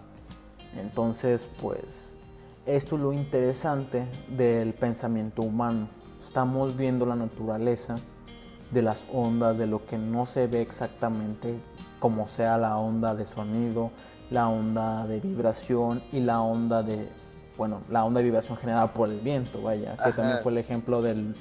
Entonces, 0.75 1.49
pues, 1.61 2.15
esto 2.65 2.95
es 2.95 3.01
lo 3.01 3.13
interesante 3.13 4.05
del 4.29 4.73
pensamiento 4.73 5.43
humano. 5.43 5.89
Estamos 6.19 6.75
viendo 6.75 7.05
la 7.05 7.15
naturaleza 7.15 7.95
de 8.71 8.81
las 8.81 9.05
ondas, 9.13 9.57
de 9.57 9.67
lo 9.67 9.85
que 9.85 9.97
no 9.97 10.25
se 10.25 10.47
ve 10.47 10.61
exactamente, 10.61 11.59
como 11.99 12.27
sea 12.27 12.57
la 12.57 12.77
onda 12.77 13.13
de 13.13 13.25
sonido, 13.27 13.91
la 14.33 14.49
onda 14.49 15.05
de 15.05 15.19
vibración 15.19 16.03
y 16.11 16.19
la 16.19 16.41
onda 16.41 16.81
de, 16.81 17.07
bueno, 17.55 17.83
la 17.89 18.03
onda 18.03 18.19
de 18.19 18.25
vibración 18.25 18.57
generada 18.57 18.91
por 18.91 19.07
el 19.07 19.19
viento, 19.19 19.61
vaya, 19.61 19.95
que 19.95 20.11
también 20.11 20.39
fue 20.41 20.51
el 20.53 20.57
ejemplo 20.57 21.03
del, 21.03 21.35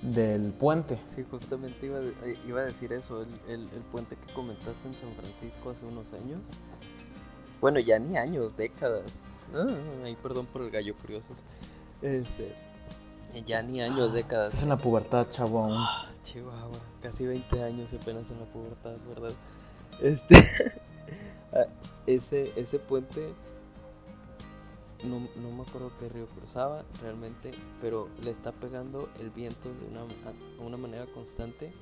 del 0.00 0.52
puente. 0.52 1.00
Sí, 1.06 1.26
justamente 1.28 1.86
iba, 1.86 1.98
eh, 1.98 2.38
iba 2.46 2.60
a 2.60 2.64
decir 2.64 2.92
eso, 2.92 3.22
el, 3.22 3.28
el, 3.48 3.62
el, 3.62 3.82
puente 3.90 4.14
que 4.14 4.32
comentaste 4.32 4.86
en 4.86 4.94
San 4.94 5.12
Francisco 5.14 5.70
hace 5.70 5.86
unos 5.86 6.12
años. 6.12 6.52
Bueno, 7.60 7.80
ya 7.80 7.98
ni 7.98 8.16
años, 8.16 8.56
décadas. 8.56 9.26
Ah, 9.52 9.66
ay, 10.04 10.16
perdón 10.22 10.46
por 10.46 10.62
el 10.62 10.70
gallo 10.70 10.94
curiosos. 10.94 11.44
Este, 12.00 12.54
ya 13.44 13.60
ni 13.60 13.82
años, 13.82 14.12
décadas. 14.12 14.48
Estás 14.48 14.62
en 14.62 14.68
la 14.68 14.78
pubertad, 14.78 15.26
chavo, 15.30 15.64
aún. 15.64 15.74
Ah, 15.76 16.12
chihuahua, 16.22 16.78
casi 17.02 17.26
20 17.26 17.64
años 17.64 17.92
apenas 17.92 18.30
en 18.30 18.38
la 18.38 18.46
pubertad, 18.46 18.94
¿verdad? 19.08 19.32
Este. 20.00 20.36
Ese, 22.06 22.52
ese 22.56 22.78
puente, 22.78 23.32
no, 25.04 25.28
no, 25.40 25.50
me 25.50 25.62
acuerdo 25.62 25.90
qué 25.98 26.08
río 26.08 26.26
cruzaba 26.28 26.84
realmente, 27.02 27.52
pero 27.80 28.08
le 28.22 28.30
está 28.30 28.52
pegando 28.52 29.08
el 29.20 29.30
viento 29.30 29.68
de 29.68 29.86
una, 29.86 30.06
una 30.58 30.76
manera 30.76 31.06
constante. 31.06 31.72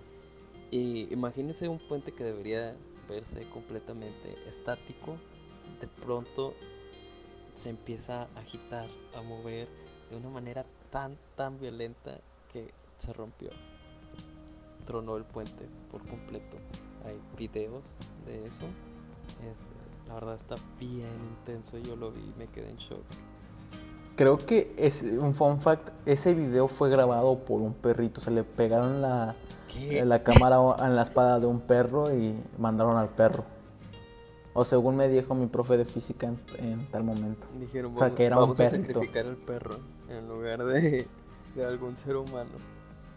Y 0.71 1.13
imagínense 1.13 1.69
un 1.69 1.79
puente 1.79 2.13
que 2.13 2.25
debería 2.25 2.75
verse 3.09 3.49
completamente 3.51 4.37
estático, 4.49 5.17
de 5.81 5.87
pronto 5.87 6.55
se 7.55 7.71
empieza 7.71 8.23
a 8.23 8.41
agitar, 8.41 8.89
a 9.15 9.23
mover 9.23 9.69
de 10.11 10.17
una 10.17 10.29
manera 10.29 10.65
tan, 10.91 11.17
tan 11.37 11.59
violenta 11.59 12.21
que 12.53 12.73
se 12.97 13.13
rompió. 13.13 13.51
Tronó 14.87 15.17
el 15.17 15.25
puente 15.25 15.67
por 15.91 16.07
completo. 16.07 16.57
Hay 17.05 17.19
videos 17.37 17.85
de 18.27 18.47
eso. 18.47 18.65
Es, 19.43 19.71
la 20.09 20.15
verdad 20.15 20.35
está 20.35 20.57
bien 20.79 21.09
intenso, 21.39 21.79
yo 21.79 21.97
lo 21.97 22.11
vi 22.13 22.21
y 22.21 22.35
me 22.39 22.47
quedé 22.49 22.71
en 22.71 22.77
shock. 22.77 23.03
Creo 24.17 24.39
que 24.39 24.73
es 24.79 25.03
un 25.03 25.35
fun 25.35 25.61
fact, 25.61 25.91
ese 26.07 26.35
video 26.35 26.69
fue 26.69 26.89
grabado 26.89 27.39
por 27.41 27.61
un 27.61 27.75
perrito, 27.75 28.21
se 28.21 28.31
le 28.31 28.45
pegaron 28.45 29.03
la, 29.03 29.35
la 30.05 30.23
cámara 30.23 30.59
en 30.87 30.95
la 30.95 31.03
espada 31.03 31.41
de 31.41 31.47
un 31.47 31.61
perro 31.61 32.15
y 32.15 32.35
mandaron 32.59 32.97
al 32.97 33.09
perro. 33.09 33.45
O 34.53 34.65
según 34.65 34.97
me 34.97 35.09
dijo 35.09 35.35
mi 35.35 35.47
profe 35.47 35.77
de 35.77 35.85
física 35.85 36.33
en, 36.59 36.87
tal 36.87 37.03
momento. 37.03 37.49
Dijeron, 37.59 37.93
o 37.95 37.99
sea, 37.99 38.13
que 38.13 38.25
era 38.25 38.37
vamos 38.37 38.61
a 38.61 38.69
sacrificar 38.69 39.27
al 39.27 39.37
perro 39.37 39.79
en 40.09 40.29
lugar 40.29 40.65
de, 40.65 41.09
de 41.57 41.65
algún 41.65 41.97
ser 41.97 42.17
humano. 42.17 42.51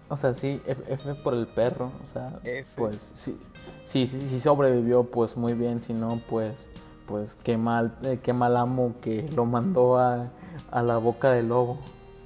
O 0.10 0.18
sea, 0.18 0.34
sí, 0.34 0.62
F, 0.66 1.16
por 1.16 1.34
el 1.34 1.48
perro. 1.48 1.92
O 2.04 2.08
sea, 2.08 2.40
pues 2.76 3.12
sí, 3.14 3.38
sí, 3.84 4.08
sí, 4.08 4.28
sí 4.28 4.40
sobrevivió, 4.40 5.04
pues 5.04 5.38
muy 5.38 5.54
bien. 5.54 5.82
Si 5.82 5.94
no, 5.94 6.22
pues 6.30 6.70
pues 7.08 7.40
qué 7.44 7.58
mal, 7.58 7.98
eh, 8.04 8.20
qué 8.22 8.34
mal 8.34 8.58
amo 8.58 8.96
que 9.02 9.28
lo 9.36 9.46
mandó 9.46 9.98
a, 9.98 10.28
a 10.70 10.84
la 10.84 10.98
boca 10.98 11.32
del 11.32 11.48
lobo. 11.48 11.80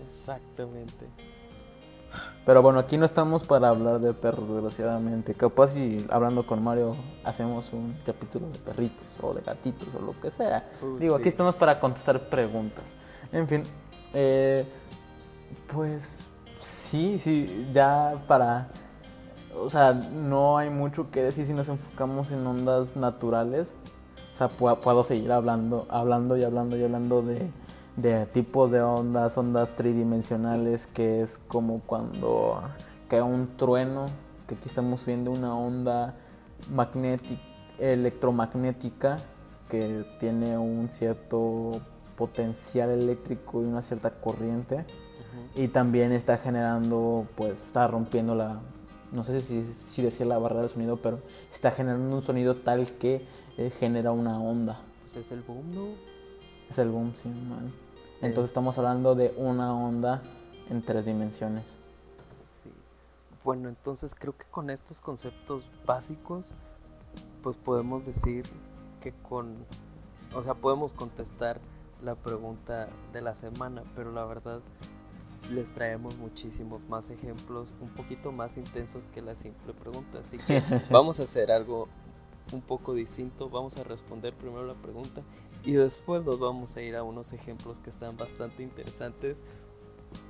Exactamente. 0.08 1.08
Pero 2.46 2.64
bueno, 2.64 2.80
aquí 2.80 2.98
no 2.98 3.06
estamos 3.06 3.44
para 3.44 3.70
hablar 3.70 4.00
de 4.00 4.14
perros, 4.14 4.50
desgraciadamente. 4.50 5.36
Capaz 5.36 5.70
si 5.70 6.06
hablando 6.10 6.46
con 6.46 6.62
Mario 6.64 6.96
hacemos 7.24 7.72
un 7.72 7.96
capítulo 8.06 8.50
de 8.50 8.58
perritos 8.58 9.16
o 9.22 9.34
de 9.34 9.42
gatitos 9.42 9.88
o 9.96 10.02
lo 10.02 10.20
que 10.20 10.32
sea. 10.32 10.70
Uh, 10.82 10.98
Digo, 10.98 11.16
sí. 11.16 11.22
aquí 11.22 11.30
estamos 11.30 11.56
para 11.56 11.80
contestar 11.80 12.30
preguntas. 12.30 12.96
En 13.32 13.48
fin, 13.48 13.64
eh, 14.14 14.66
pues 15.72 16.31
sí, 16.62 17.20
sí, 17.20 17.70
ya 17.74 18.24
para... 18.28 18.70
O 19.56 19.70
sea, 19.70 19.94
no 19.94 20.58
hay 20.58 20.70
mucho 20.70 21.12
que 21.12 21.22
decir 21.22 21.46
si 21.46 21.54
nos 21.54 21.68
enfocamos 21.68 22.32
en 22.32 22.48
ondas 22.48 22.96
naturales. 22.96 23.76
O 24.34 24.38
sea, 24.38 24.50
pu- 24.50 24.80
puedo 24.80 25.04
seguir 25.04 25.32
hablando, 25.32 25.86
hablando 25.90 26.38
y 26.38 26.44
hablando 26.44 26.78
y 26.78 26.84
hablando 26.84 27.22
de, 27.22 28.26
tipos 28.28 28.72
de 28.72 28.82
ondas, 28.82 29.38
ondas 29.38 29.76
tridimensionales, 29.76 30.88
que 30.88 31.22
es 31.22 31.38
como 31.38 31.82
cuando 31.82 32.62
cae 33.10 33.22
un 33.22 33.58
trueno, 33.58 34.06
que 34.48 34.56
aquí 34.56 34.70
estamos 34.70 35.06
viendo 35.06 35.32
una 35.32 35.56
onda 35.56 36.16
magnética, 36.72 37.42
electromagnética, 37.78 39.18
que 39.70 40.06
tiene 40.20 40.58
un 40.58 40.88
cierto 40.90 41.82
potencial 42.16 42.90
eléctrico 42.90 43.62
y 43.62 43.66
una 43.66 43.82
cierta 43.82 44.12
corriente. 44.12 44.86
Y 45.56 45.68
también 45.68 46.12
está 46.12 46.38
generando, 46.38 47.28
pues, 47.36 47.60
está 47.64 47.88
rompiendo 47.88 48.36
la, 48.36 48.62
no 49.12 49.24
sé 49.24 49.42
si, 49.42 49.66
si 49.74 50.02
decía 50.02 50.26
la 50.26 50.40
barrera 50.40 50.62
del 50.62 50.70
sonido, 50.70 51.02
pero 51.02 51.20
está 51.52 51.72
generando 51.72 52.16
un 52.16 52.22
sonido 52.22 52.56
tal 52.58 52.92
que 52.98 53.26
eh, 53.58 53.70
genera 53.70 54.12
una 54.12 54.40
onda. 54.40 54.80
Pues 55.02 55.18
es 55.18 55.32
el 55.32 55.42
boom, 55.42 55.76
¿no? 55.76 55.88
Es 56.70 56.78
el 56.78 56.90
boom, 56.90 57.14
sí, 57.16 57.28
man. 57.28 57.74
Entonces 58.22 58.52
estamos 58.52 58.78
hablando 58.78 59.16
de 59.16 59.34
una 59.36 59.74
onda 59.74 60.22
en 60.70 60.84
tres 60.84 61.06
dimensiones. 61.06 61.66
Sí. 62.48 62.72
Bueno, 63.44 63.68
entonces 63.68 64.16
creo 64.16 64.38
que 64.38 64.46
con 64.46 64.70
estos 64.70 65.02
conceptos 65.02 65.68
básicos, 65.86 66.54
pues 67.44 67.58
podemos 67.58 68.06
decir 68.06 68.46
que 69.02 69.12
con, 69.12 69.58
o 70.34 70.44
sea, 70.44 70.54
podemos 70.54 70.94
contestar 70.94 71.60
la 72.04 72.16
pregunta 72.16 72.88
de 73.12 73.22
la 73.22 73.34
semana, 73.34 73.84
pero 73.96 74.12
la 74.12 74.24
verdad 74.24 74.62
les 75.50 75.72
traemos 75.72 76.18
muchísimos 76.18 76.82
más 76.88 77.10
ejemplos, 77.10 77.74
un 77.82 77.90
poquito 77.90 78.32
más 78.32 78.58
intensos 78.58 79.08
que 79.08 79.22
la 79.22 79.36
simple 79.36 79.74
pregunta, 79.74 80.20
así 80.20 80.38
que 80.38 80.62
vamos 80.90 81.20
a 81.20 81.24
hacer 81.24 81.52
algo 81.52 81.88
un 82.54 82.62
poco 82.62 82.94
distinto, 82.94 83.50
vamos 83.50 83.78
a 83.78 83.84
responder 83.84 84.34
primero 84.34 84.66
la 84.66 84.74
pregunta 84.74 85.22
y 85.64 85.74
después 85.74 86.24
nos 86.24 86.40
vamos 86.40 86.76
a 86.78 86.82
ir 86.82 86.96
a 86.96 87.04
unos 87.04 87.34
ejemplos 87.34 87.80
que 87.80 87.90
están 87.90 88.18
bastante 88.18 88.64
interesantes. 88.64 89.38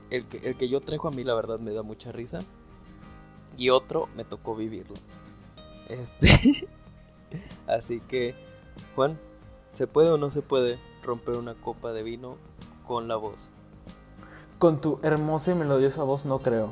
El 0.10 0.28
que, 0.28 0.38
el 0.38 0.58
que 0.58 0.68
yo 0.68 0.82
traigo 0.82 1.08
a 1.08 1.12
mí 1.12 1.24
la 1.24 1.34
verdad 1.34 1.60
me 1.60 1.74
da 1.74 1.84
mucha 1.84 2.12
risa 2.12 2.40
y 3.58 3.70
otro 3.70 4.10
me 4.16 4.24
tocó 4.24 4.56
vivirlo. 4.56 4.96
Este, 5.88 6.68
así 7.68 8.02
que 8.02 8.36
Juan, 8.96 9.20
¿se 9.72 9.88
puede 9.88 10.10
o 10.10 10.18
no 10.18 10.30
se 10.30 10.42
puede 10.42 10.80
romper 11.02 11.36
una 11.36 11.56
copa 11.56 11.94
de 11.94 12.04
vino 12.04 12.38
con 12.86 13.08
la 13.08 13.16
voz? 13.16 13.52
Con 14.62 14.80
tu 14.80 15.00
hermosa 15.02 15.52
y 15.52 15.56
melodiosa 15.56 16.04
voz 16.04 16.24
no 16.24 16.38
creo. 16.38 16.70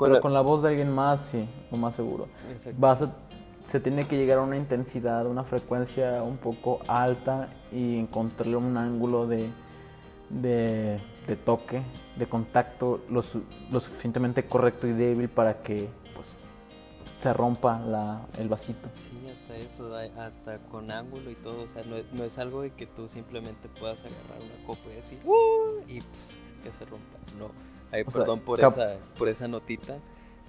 Pero 0.00 0.14
la- 0.14 0.20
con 0.20 0.32
la 0.32 0.40
voz 0.40 0.62
de 0.62 0.70
alguien 0.70 0.90
más, 0.90 1.20
sí, 1.20 1.46
lo 1.70 1.76
más 1.76 1.94
seguro. 1.94 2.28
Exacto. 2.50 2.78
Vas 2.80 3.02
a- 3.02 3.14
se 3.62 3.78
tiene 3.78 4.06
que 4.08 4.16
llegar 4.16 4.38
a 4.38 4.42
una 4.42 4.56
intensidad, 4.56 5.26
una 5.26 5.44
frecuencia 5.44 6.22
un 6.22 6.38
poco 6.38 6.78
alta 6.88 7.50
y 7.70 7.98
encontrarle 7.98 8.56
un 8.56 8.74
ángulo 8.78 9.26
de, 9.26 9.50
de, 10.30 10.98
de 11.26 11.36
toque, 11.36 11.82
de 12.16 12.26
contacto 12.26 13.02
lo, 13.10 13.20
su- 13.20 13.42
lo 13.70 13.80
suficientemente 13.80 14.46
correcto 14.46 14.86
y 14.86 14.92
débil 14.94 15.28
para 15.28 15.60
que 15.62 15.90
pues, 16.14 16.26
se 17.18 17.34
rompa 17.34 17.78
la, 17.80 18.26
el 18.38 18.48
vasito. 18.48 18.88
Sí, 18.96 19.10
hasta 19.30 19.56
eso, 19.56 19.88
da- 19.90 20.26
hasta 20.26 20.56
con 20.70 20.90
ángulo 20.90 21.30
y 21.30 21.34
todo, 21.34 21.64
o 21.64 21.66
sea, 21.66 21.84
no, 21.84 21.96
es- 21.96 22.10
no 22.14 22.24
es 22.24 22.38
algo 22.38 22.62
de 22.62 22.70
que 22.72 22.86
tú 22.86 23.08
simplemente 23.08 23.68
puedas 23.68 23.98
agarrar 24.00 24.38
una 24.42 24.66
copa 24.66 24.80
y 24.90 24.96
decir, 24.96 25.18
"Uh", 25.26 25.82
y 25.86 26.00
pss, 26.00 26.38
que 26.70 26.76
se 26.76 26.84
rompa, 26.84 27.18
no. 27.38 27.50
Ay, 27.92 28.02
O 28.06 28.10
sea, 28.10 28.20
perdón 28.20 28.40
por, 28.40 28.58
esa, 28.60 28.96
por 29.18 29.28
esa 29.28 29.48
notita. 29.48 29.98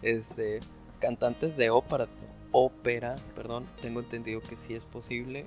Este, 0.01 0.59
cantantes 0.99 1.55
de 1.57 1.69
ópera, 1.69 2.07
ópera, 2.51 3.15
perdón, 3.35 3.65
tengo 3.81 3.99
entendido 3.99 4.41
que 4.41 4.57
sí 4.57 4.73
es 4.73 4.85
posible. 4.85 5.45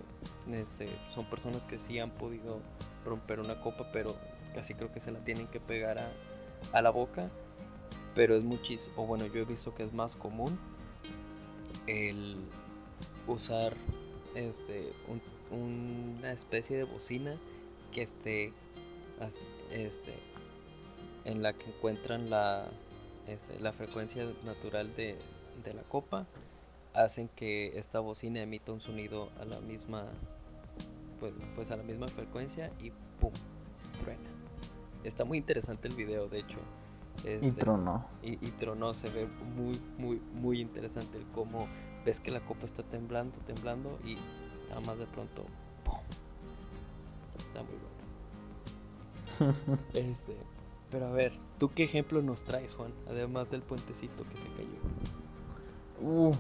Este, 0.53 0.89
son 1.15 1.25
personas 1.27 1.63
que 1.63 1.79
sí 1.79 1.99
han 1.99 2.11
podido 2.11 2.61
romper 3.05 3.41
una 3.41 3.61
copa, 3.61 3.91
pero 3.93 4.15
casi 4.55 4.75
creo 4.75 4.93
que 4.93 5.01
se 5.01 5.11
la 5.13 5.21
tienen 5.21 5.47
que 5.49 5.61
pegar 5.61 5.99
a, 5.99 6.11
a 6.73 6.83
la 6.83 6.91
boca. 6.91 7.31
Pero 8.15 8.35
es 8.37 8.43
muchísimo, 8.43 9.03
o 9.03 9.07
bueno, 9.07 9.27
yo 9.27 9.41
he 9.41 9.45
visto 9.45 9.75
que 9.75 9.85
es 9.85 9.93
más 9.93 10.17
común 10.17 10.59
el 11.87 12.37
usar 13.27 13.75
este 14.35 14.93
un- 15.09 15.23
una 15.57 16.33
especie 16.33 16.77
de 16.77 16.85
bocina 16.85 17.37
que 17.93 18.03
esté 18.03 18.53
este 19.71 20.15
en 21.25 21.43
la 21.43 21.53
que 21.53 21.67
encuentran 21.67 22.31
la 22.31 22.67
este, 23.27 23.59
la 23.61 23.73
frecuencia 23.73 24.25
natural 24.45 24.95
de, 24.97 25.17
de 25.65 25.75
la 25.75 25.83
copa 25.83 26.27
hacen 26.95 27.29
que 27.37 27.79
esta 27.79 28.01
bocina 28.01 28.41
emita 28.43 28.73
un 28.73 28.81
sonido 28.81 29.31
a 29.41 29.45
la 29.45 29.61
misma 29.61 30.07
pues, 31.21 31.33
pues 31.55 31.71
a 31.71 31.77
la 31.77 31.83
misma 31.83 32.09
frecuencia 32.09 32.73
y 32.81 32.91
pum 33.21 33.33
truena 34.01 34.29
está 35.05 35.25
muy 35.25 35.39
interesante 35.39 35.89
el 35.89 35.95
video 35.95 36.29
de 36.29 36.41
hecho 36.41 36.59
Y 37.43 37.53
tronó. 37.53 38.07
y, 38.23 38.33
y 38.45 38.51
tronó, 38.53 38.95
se 38.95 39.11
ve 39.11 39.27
muy, 39.55 39.79
muy, 39.99 40.21
muy 40.33 40.61
interesante 40.61 41.19
el 41.19 41.27
cómo 41.35 41.69
ves 42.05 42.19
que 42.19 42.31
la 42.31 42.41
copa 42.41 42.65
está 42.65 42.83
temblando, 42.83 43.37
temblando 43.41 43.99
y 44.05 44.17
nada 44.71 44.81
más 44.81 44.99
de 44.99 45.07
pronto, 45.07 45.45
¡pum! 45.85 45.99
Está 47.39 47.63
muy 47.63 47.75
bueno. 49.39 49.77
este, 49.95 50.37
pero 50.91 51.07
a 51.07 51.11
ver, 51.13 51.33
¿tú 51.59 51.71
qué 51.75 51.85
ejemplo 51.85 52.23
nos 52.23 52.45
traes, 52.45 52.75
Juan? 52.75 52.93
Además 53.09 53.51
del 53.51 53.63
puentecito 53.63 54.25
que 54.25 54.37
se 54.39 54.49
cayó. 54.49 54.81
Uh, 56.03 56.33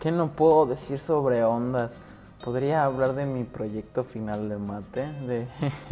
¿Qué 0.00 0.10
no 0.10 0.32
puedo 0.32 0.66
decir 0.66 0.98
sobre 0.98 1.44
ondas? 1.44 1.96
Podría 2.44 2.84
hablar 2.84 3.14
de 3.14 3.26
mi 3.26 3.44
proyecto 3.44 4.02
final 4.02 4.48
de 4.48 4.56
mate. 4.56 5.06
De... 5.26 5.46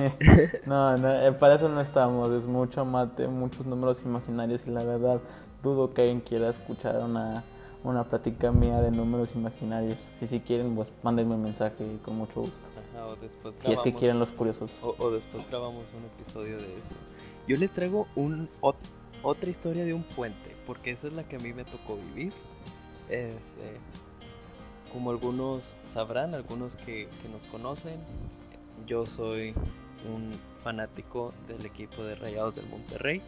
no, 0.67 0.97
no, 0.97 1.13
eh, 1.21 1.33
para 1.33 1.57
eso 1.57 1.69
no 1.69 1.81
estamos. 1.81 2.31
Es 2.31 2.45
mucho 2.47 2.85
mate, 2.87 3.29
muchos 3.29 3.67
números 3.67 4.03
imaginarios 4.03 4.67
y 4.67 4.71
la 4.71 4.83
verdad 4.83 5.21
dudo 5.63 5.93
que 5.93 6.03
alguien 6.03 6.21
quiera 6.21 6.49
escuchar 6.49 6.97
una, 7.01 7.45
una 7.85 8.05
plática 8.05 8.51
mía 8.51 8.81
de 8.81 8.91
números 8.91 9.35
imaginarios. 9.35 9.99
Si 10.19 10.27
si 10.27 10.41
quieren, 10.41 10.75
pues 10.75 10.91
mándenme 11.03 11.35
un 11.35 11.43
mensaje 11.43 11.85
y 11.87 11.99
con 11.99 12.17
mucho 12.17 12.41
gusto. 12.41 12.67
Ajá, 12.95 13.07
o 13.09 13.17
después 13.17 13.57
Si 13.57 13.61
es 13.61 13.81
que 13.83 13.91
grabamos- 13.91 13.99
quieren 14.01 14.19
los 14.19 14.33
curiosos. 14.33 14.79
O, 14.83 14.95
o 14.99 15.11
después 15.11 15.47
grabamos 15.51 15.85
un 15.99 16.05
episodio 16.07 16.57
de 16.57 16.79
eso. 16.79 16.95
Yo 17.49 17.57
les 17.57 17.73
traigo 17.73 18.07
un, 18.15 18.49
ot- 18.61 18.77
otra 19.23 19.51
historia 19.51 19.85
de 19.85 19.95
un 19.95 20.05
puente, 20.05 20.55
porque 20.67 20.91
esa 20.91 21.07
es 21.09 21.15
la 21.15 21.27
que 21.27 21.37
a 21.37 21.39
mí 21.39 21.53
me 21.53 21.65
tocó 21.65 21.97
vivir. 21.97 22.33
Este, 23.09 23.81
como 24.93 25.11
algunos 25.11 25.77
sabrán, 25.85 26.35
algunos 26.35 26.77
que, 26.77 27.09
nos 27.33 27.45
conocen, 27.47 27.99
yo 28.87 29.07
soy 29.07 29.55
un 30.09 30.31
fanático 30.63 31.33
del 31.49 31.65
equipo 31.67 32.03
de 32.05 32.15
Rayados 32.15 32.55
del 32.57 32.67
Monterrey. 32.69 33.23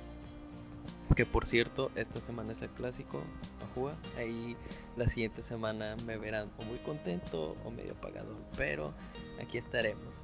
Que 1.16 1.26
por 1.26 1.44
cierto, 1.44 1.90
esta 1.96 2.20
semana 2.20 2.52
es 2.52 2.62
el 2.62 2.70
clásico 2.70 3.22
a 3.62 3.74
jugar. 3.74 3.96
Ahí 4.16 4.56
la 4.96 5.09
siguiente 5.09 5.42
semana 5.42 5.96
me 6.06 6.16
verán 6.18 6.50
o 6.59 6.62
muy 6.62 6.78
contento 6.78 7.56
o 7.64 7.70
medio 7.70 7.92
apagado. 7.92 8.37
Pero 8.56 8.94
aquí 9.42 9.59
estaremos. 9.59 10.14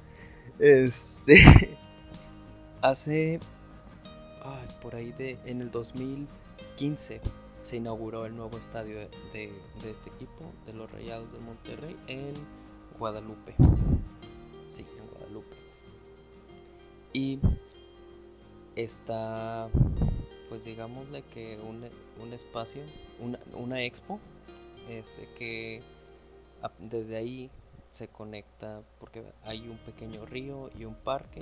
Este. 0.59 1.77
Hace. 2.81 3.39
Por 4.81 4.95
ahí 4.95 5.11
de. 5.13 5.37
En 5.45 5.61
el 5.61 5.71
2015 5.71 7.21
se 7.61 7.77
inauguró 7.77 8.25
el 8.25 8.35
nuevo 8.35 8.57
estadio 8.57 8.97
de, 8.99 9.09
de- 9.33 9.53
de 9.83 9.91
este 9.91 10.09
equipo, 10.09 10.51
de 10.65 10.73
los 10.73 10.89
Rayados 10.91 11.31
del 11.31 11.41
Monterrey, 11.41 11.95
en 12.07 12.33
Guadalupe. 12.99 13.55
Sí, 14.69 14.85
en 14.97 15.07
Guadalupe. 15.11 15.55
Y 17.13 17.39
está. 18.75 19.69
Pues 20.49 20.63
digámosle 20.63 21.23
que 21.23 21.59
un, 21.61 21.83
un 22.23 22.33
espacio, 22.33 22.81
una, 23.19 23.37
una 23.53 23.83
expo, 23.83 24.17
este 24.87 25.27
que 25.37 25.81
desde 26.79 27.17
ahí 27.17 27.51
se 27.89 28.07
conecta 28.07 28.81
porque 28.99 29.23
hay 29.43 29.67
un 29.67 29.77
pequeño 29.77 30.25
río 30.25 30.69
y 30.79 30.85
un 30.85 30.95
parque, 30.95 31.39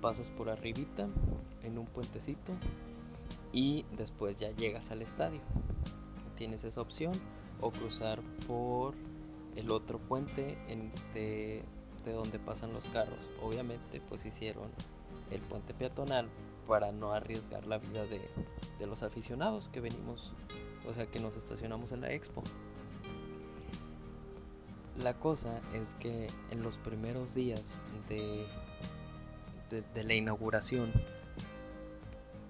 pasas 0.00 0.30
por 0.30 0.50
arribita 0.50 1.08
en 1.64 1.78
un 1.78 1.86
puentecito 1.86 2.52
y 3.52 3.84
después 3.96 4.36
ya 4.36 4.50
llegas 4.52 4.90
al 4.90 5.02
estadio. 5.02 5.40
Tienes 6.36 6.64
esa 6.64 6.80
opción 6.80 7.12
o 7.60 7.70
cruzar 7.70 8.20
por 8.46 8.94
el 9.56 9.70
otro 9.70 9.98
puente 9.98 10.58
en- 10.68 10.90
de 11.14 11.62
donde 12.12 12.38
pasan 12.38 12.72
los 12.72 12.88
carros. 12.88 13.26
Obviamente, 13.42 14.00
pues 14.08 14.26
hicieron 14.26 14.68
el 15.30 15.40
puente 15.40 15.72
peatonal 15.72 16.28
para 16.66 16.92
no 16.92 17.12
arriesgar 17.12 17.66
la 17.66 17.78
vida 17.78 18.04
de, 18.04 18.28
de 18.78 18.86
los 18.86 19.02
aficionados 19.02 19.68
que 19.68 19.80
venimos, 19.80 20.34
o 20.88 20.92
sea, 20.92 21.06
que 21.06 21.18
nos 21.20 21.36
estacionamos 21.36 21.92
en 21.92 22.00
la 22.02 22.12
expo. 22.12 22.42
La 24.96 25.14
cosa 25.14 25.60
es 25.74 25.94
que 25.94 26.26
en 26.50 26.62
los 26.62 26.78
primeros 26.78 27.34
días 27.34 27.80
de, 28.08 28.46
de 29.70 30.04
la 30.04 30.14
inauguración, 30.14 30.92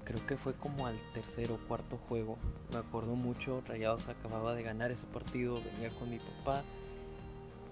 creo 0.05 0.25
que 0.27 0.37
fue 0.37 0.55
como 0.55 0.87
al 0.87 0.97
tercer 1.13 1.51
o 1.53 1.59
cuarto 1.67 1.99
juego. 2.09 2.37
Me 2.73 2.79
acuerdo 2.79 3.15
mucho, 3.15 3.63
Rayados 3.67 4.09
acababa 4.09 4.55
de 4.55 4.63
ganar 4.63 4.91
ese 4.91 5.07
partido, 5.07 5.61
venía 5.75 5.91
con 5.99 6.11
mi 6.11 6.19
papá 6.19 6.63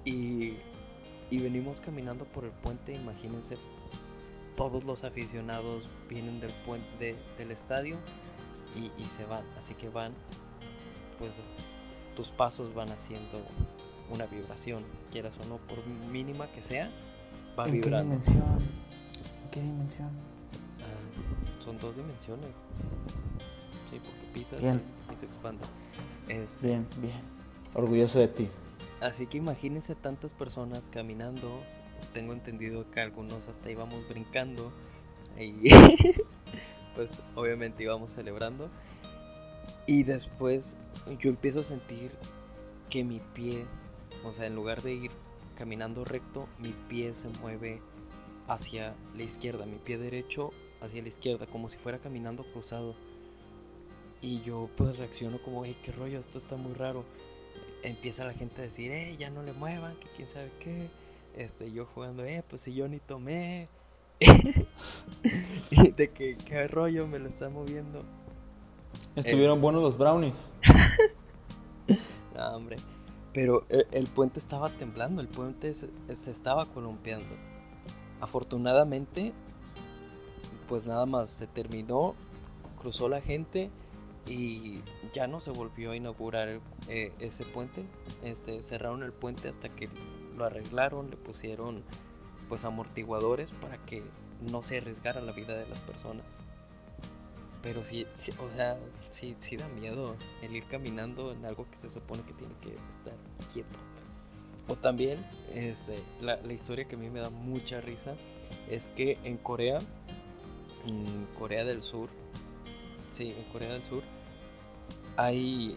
y, 0.05 0.57
y 1.31 1.39
venimos 1.39 1.81
caminando 1.81 2.25
por 2.25 2.45
el 2.45 2.51
puente, 2.51 2.95
imagínense, 2.95 3.59
todos 4.57 4.85
los 4.85 5.05
aficionados 5.05 5.89
vienen 6.09 6.41
del 6.41 6.53
puente 6.67 7.17
del 7.39 7.51
estadio 7.51 7.97
y, 8.77 8.91
y 9.01 9.07
se 9.07 9.25
van, 9.25 9.45
así 9.59 9.75
que 9.75 9.89
van, 9.89 10.13
pues 11.19 11.43
tus 12.17 12.31
pasos 12.31 12.75
van 12.75 12.91
haciendo 12.91 13.47
una 14.11 14.27
vibración, 14.27 14.85
quieras 15.11 15.39
o 15.39 15.45
no, 15.49 15.57
por 15.57 15.87
mínima 15.87 16.51
que 16.53 16.63
sea, 16.63 16.91
va 17.59 17.67
¿En 17.67 17.81
qué 17.81 17.91
vibrando. 17.91 18.11
dimensión? 18.17 18.61
¿En 19.45 19.51
qué 19.51 19.61
dimensión? 19.63 20.11
Son 21.63 21.79
dos 21.79 21.97
dimensiones. 21.97 22.57
Sí, 23.91 24.01
porque 24.03 24.21
pisas 24.35 24.61
Bien. 24.61 24.83
y, 25.13 25.17
se 25.17 25.27
expande. 25.27 25.65
Es- 26.29 26.61
Bien, 26.63 26.87
bien. 26.99 27.21
Orgulloso 27.75 28.19
de 28.19 28.29
ti. 28.29 28.49
Así 29.01 29.27
que 29.27 29.39
imagínense 29.39 29.95
tantas 29.95 30.33
personas 30.33 30.89
caminando. 30.91 31.61
Tengo 32.13 32.33
entendido 32.33 32.91
que 32.91 33.01
algunos 33.01 33.49
hasta 33.49 33.71
íbamos 33.71 34.09
brincando. 34.09 34.73
Y 35.39 35.55
pues 36.95 37.23
obviamente 37.35 37.83
íbamos 37.83 38.13
celebrando. 38.13 38.69
Y 39.87 40.05
después 40.05 40.77
yo 41.19 41.31
empiezo 41.31 41.61
a 41.61 41.65
sentir 41.65 42.13
que 42.91 43.05
mi 43.05 43.21
pie, 43.35 43.65
o 44.25 44.33
sea, 44.33 44.47
en 44.47 44.55
lugar 44.55 44.83
de 44.83 44.95
ir 44.95 45.11
caminando 45.57 46.05
recto, 46.05 46.47
mi 46.59 46.73
pie 46.89 47.15
se 47.15 47.29
mueve 47.41 47.81
hacia 48.47 48.95
la 49.17 49.23
izquierda, 49.23 49.65
mi 49.67 49.79
pie 49.79 49.99
derecho 49.99 50.53
hacia 50.83 51.03
la 51.03 51.09
izquierda, 51.09 51.47
como 51.47 51.69
si 51.69 51.79
fuera 51.79 51.99
caminando 51.99 52.45
cruzado. 52.45 52.95
Y 54.21 54.41
yo 54.43 54.69
pues 54.77 54.97
reacciono 54.99 55.43
como, 55.43 55.65
hey, 55.65 55.77
qué 55.83 55.93
rollo, 55.93 56.19
esto 56.19 56.39
está 56.39 56.57
muy 56.57 56.75
raro. 56.75 57.05
Empieza 57.83 58.25
la 58.25 58.35
gente 58.35 58.61
a 58.61 58.65
decir, 58.65 58.91
eh, 58.91 59.17
ya 59.19 59.31
no 59.31 59.43
le 59.43 59.53
muevan, 59.53 59.97
que 59.97 60.09
quién 60.15 60.29
sabe 60.29 60.53
qué. 60.61 60.91
Este, 61.37 61.73
yo 61.73 61.87
jugando, 61.87 62.25
eh, 62.25 62.45
pues 62.49 62.63
si 62.63 62.75
yo 62.75 62.89
ni 62.89 62.99
tomé. 62.99 63.69
y 65.71 65.91
de 65.91 66.09
que 66.09 66.37
qué 66.37 66.69
rollo 66.69 67.07
me 67.07 67.19
lo 67.19 67.29
está 67.29 67.49
moviendo. 67.49 68.05
Estuvieron 69.17 69.61
buenos 69.61 69.83
los 69.83 69.99
brownies. 69.99 70.51
No, 72.35 72.57
hombre. 72.57 72.77
Pero 73.35 73.67
el, 73.69 73.87
el 73.93 74.07
puente 74.07 74.39
estaba 74.39 74.71
temblando, 74.71 75.21
el 75.21 75.29
puente 75.29 75.75
se, 75.75 75.91
se 76.15 76.31
estaba 76.31 76.65
columpiando. 76.65 77.35
Afortunadamente, 78.23 79.35
pues 80.73 80.87
nada 80.87 81.05
más 81.05 81.29
se 81.29 81.47
terminó, 81.47 82.15
cruzó 82.81 83.07
la 83.11 83.21
gente 83.21 83.69
y 84.27 84.81
ya 85.13 85.27
no 85.27 85.39
se 85.39 85.51
volvió 85.51 85.91
a 85.91 85.97
inaugurar 85.97 86.61
eh, 86.89 87.13
ese 87.21 87.45
puente. 87.45 87.85
Este, 88.25 88.63
cerraron 88.63 89.03
el 89.03 89.13
puente 89.13 89.51
hasta 89.51 89.69
que 89.69 89.91
lo 90.35 90.47
arreglaron, 90.47 91.11
le 91.11 91.19
pusieron 91.19 91.83
pues 92.49 92.65
amortiguadores 92.65 93.51
para 93.51 93.77
que 93.85 94.03
no 94.51 94.63
se 94.63 94.79
arriesgara 94.79 95.21
la 95.21 95.33
vida 95.33 95.53
de 95.53 95.67
las 95.69 95.83
personas. 95.83 96.25
Pero 97.61 97.85
sí, 97.85 98.07
sí, 98.15 98.33
o 98.43 98.49
sea, 98.49 98.79
sí, 99.11 99.37
sí 99.41 99.59
da 99.59 99.69
miedo 99.69 100.17
el 100.41 100.57
ir 100.57 100.65
caminando 100.69 101.33
en 101.33 101.45
algo 101.45 101.67
que 101.71 101.77
se 101.77 101.91
supone 101.91 102.23
que 102.23 102.33
tiene 102.33 102.55
que 102.63 102.71
estar 102.71 103.13
quieto. 103.53 103.79
O 104.69 104.77
también, 104.77 105.23
este, 105.53 105.97
la, 106.23 106.37
la 106.37 106.53
historia 106.55 106.89
que 106.89 106.97
a 106.97 106.99
mí 106.99 107.11
me 107.11 107.21
da 107.21 107.29
mucha 107.29 107.83
risa 107.83 108.15
es 108.71 108.89
que 108.89 109.19
en 109.25 109.37
Corea, 109.37 109.79
en 110.87 111.27
Corea 111.39 111.65
del 111.65 111.83
Sur, 111.83 112.09
sí, 113.11 113.35
en 113.37 113.45
Corea 113.53 113.73
del 113.73 113.83
Sur, 113.83 114.03
hay 115.17 115.77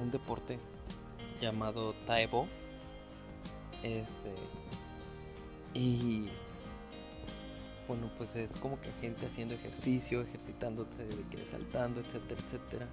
un 0.00 0.10
deporte 0.10 0.58
llamado 1.40 1.94
Taebo. 2.06 2.48
Este, 3.82 4.34
y 5.74 6.28
bueno, 7.86 8.10
pues 8.16 8.34
es 8.36 8.56
como 8.56 8.80
que 8.80 8.90
gente 9.00 9.26
haciendo 9.26 9.54
ejercicio, 9.54 10.22
ejercitándose, 10.22 11.06
saltando, 11.44 12.00
etcétera, 12.00 12.40
etcétera. 12.44 12.86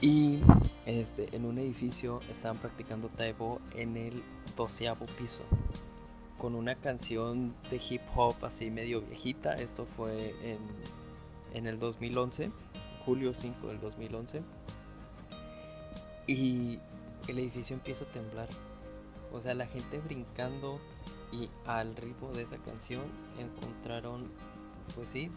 Y 0.00 0.40
este, 0.84 1.34
en 1.34 1.46
un 1.46 1.58
edificio 1.58 2.20
estaban 2.30 2.58
practicando 2.58 3.08
Taebo 3.08 3.60
en 3.74 3.96
el 3.96 4.22
doceavo 4.54 5.06
piso, 5.18 5.42
con 6.38 6.54
una 6.54 6.74
canción 6.74 7.54
de 7.70 7.80
hip 7.88 8.02
hop 8.14 8.36
así 8.42 8.70
medio 8.70 9.00
viejita. 9.00 9.54
Esto 9.54 9.86
fue 9.96 10.34
en, 10.42 10.58
en 11.54 11.66
el 11.66 11.78
2011, 11.78 12.50
julio 13.04 13.34
5 13.34 13.66
del 13.68 13.80
2011. 13.80 14.42
Y 16.26 16.78
el 17.28 17.38
edificio 17.38 17.74
empieza 17.74 18.04
a 18.04 18.08
temblar. 18.08 18.48
O 19.32 19.40
sea, 19.40 19.54
la 19.54 19.66
gente 19.66 19.98
brincando 19.98 20.80
y 21.32 21.48
al 21.66 21.96
ritmo 21.96 22.32
de 22.32 22.42
esa 22.42 22.58
canción 22.58 23.02
encontraron, 23.38 24.30
pues 24.94 25.10
sí, 25.10 25.30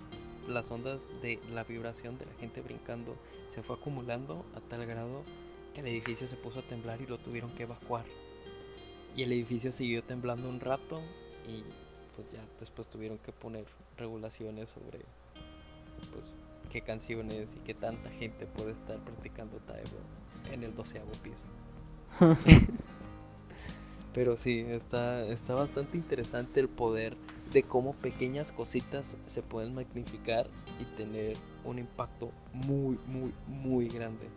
las 0.47 0.71
ondas 0.71 1.13
de 1.21 1.39
la 1.51 1.63
vibración 1.63 2.17
de 2.17 2.25
la 2.25 2.33
gente 2.33 2.61
brincando 2.61 3.15
se 3.51 3.61
fue 3.61 3.75
acumulando 3.75 4.45
a 4.55 4.61
tal 4.61 4.85
grado 4.85 5.23
que 5.73 5.81
el 5.81 5.87
edificio 5.87 6.27
se 6.27 6.35
puso 6.35 6.59
a 6.59 6.61
temblar 6.63 7.01
y 7.01 7.07
lo 7.07 7.17
tuvieron 7.17 7.51
que 7.51 7.63
evacuar. 7.63 8.05
Y 9.19 9.23
el 9.23 9.33
edificio 9.33 9.73
siguió 9.73 10.01
temblando 10.01 10.47
un 10.47 10.61
rato 10.61 11.01
y 11.45 11.65
pues 12.15 12.31
ya 12.31 12.39
después 12.57 12.87
tuvieron 12.87 13.17
que 13.17 13.33
poner 13.33 13.65
regulaciones 13.97 14.69
sobre 14.69 14.99
pues 16.13 16.31
qué 16.71 16.79
canciones 16.79 17.49
y 17.53 17.59
qué 17.65 17.73
tanta 17.73 18.09
gente 18.11 18.45
puede 18.45 18.71
estar 18.71 18.97
practicando 18.99 19.59
Taebo 19.59 19.97
en 20.53 20.63
el 20.63 20.73
doceavo 20.73 21.11
piso. 21.21 21.47
Pero 24.13 24.37
sí, 24.37 24.63
está, 24.65 25.25
está 25.25 25.53
bastante 25.53 25.97
interesante 25.97 26.61
el 26.61 26.69
poder 26.69 27.17
de 27.51 27.63
cómo 27.63 27.95
pequeñas 27.95 28.53
cositas 28.53 29.17
se 29.25 29.41
pueden 29.43 29.73
magnificar 29.73 30.47
y 30.79 30.85
tener 30.95 31.35
un 31.65 31.77
impacto 31.77 32.29
muy, 32.53 32.97
muy, 33.05 33.33
muy 33.47 33.89
grande. 33.89 34.29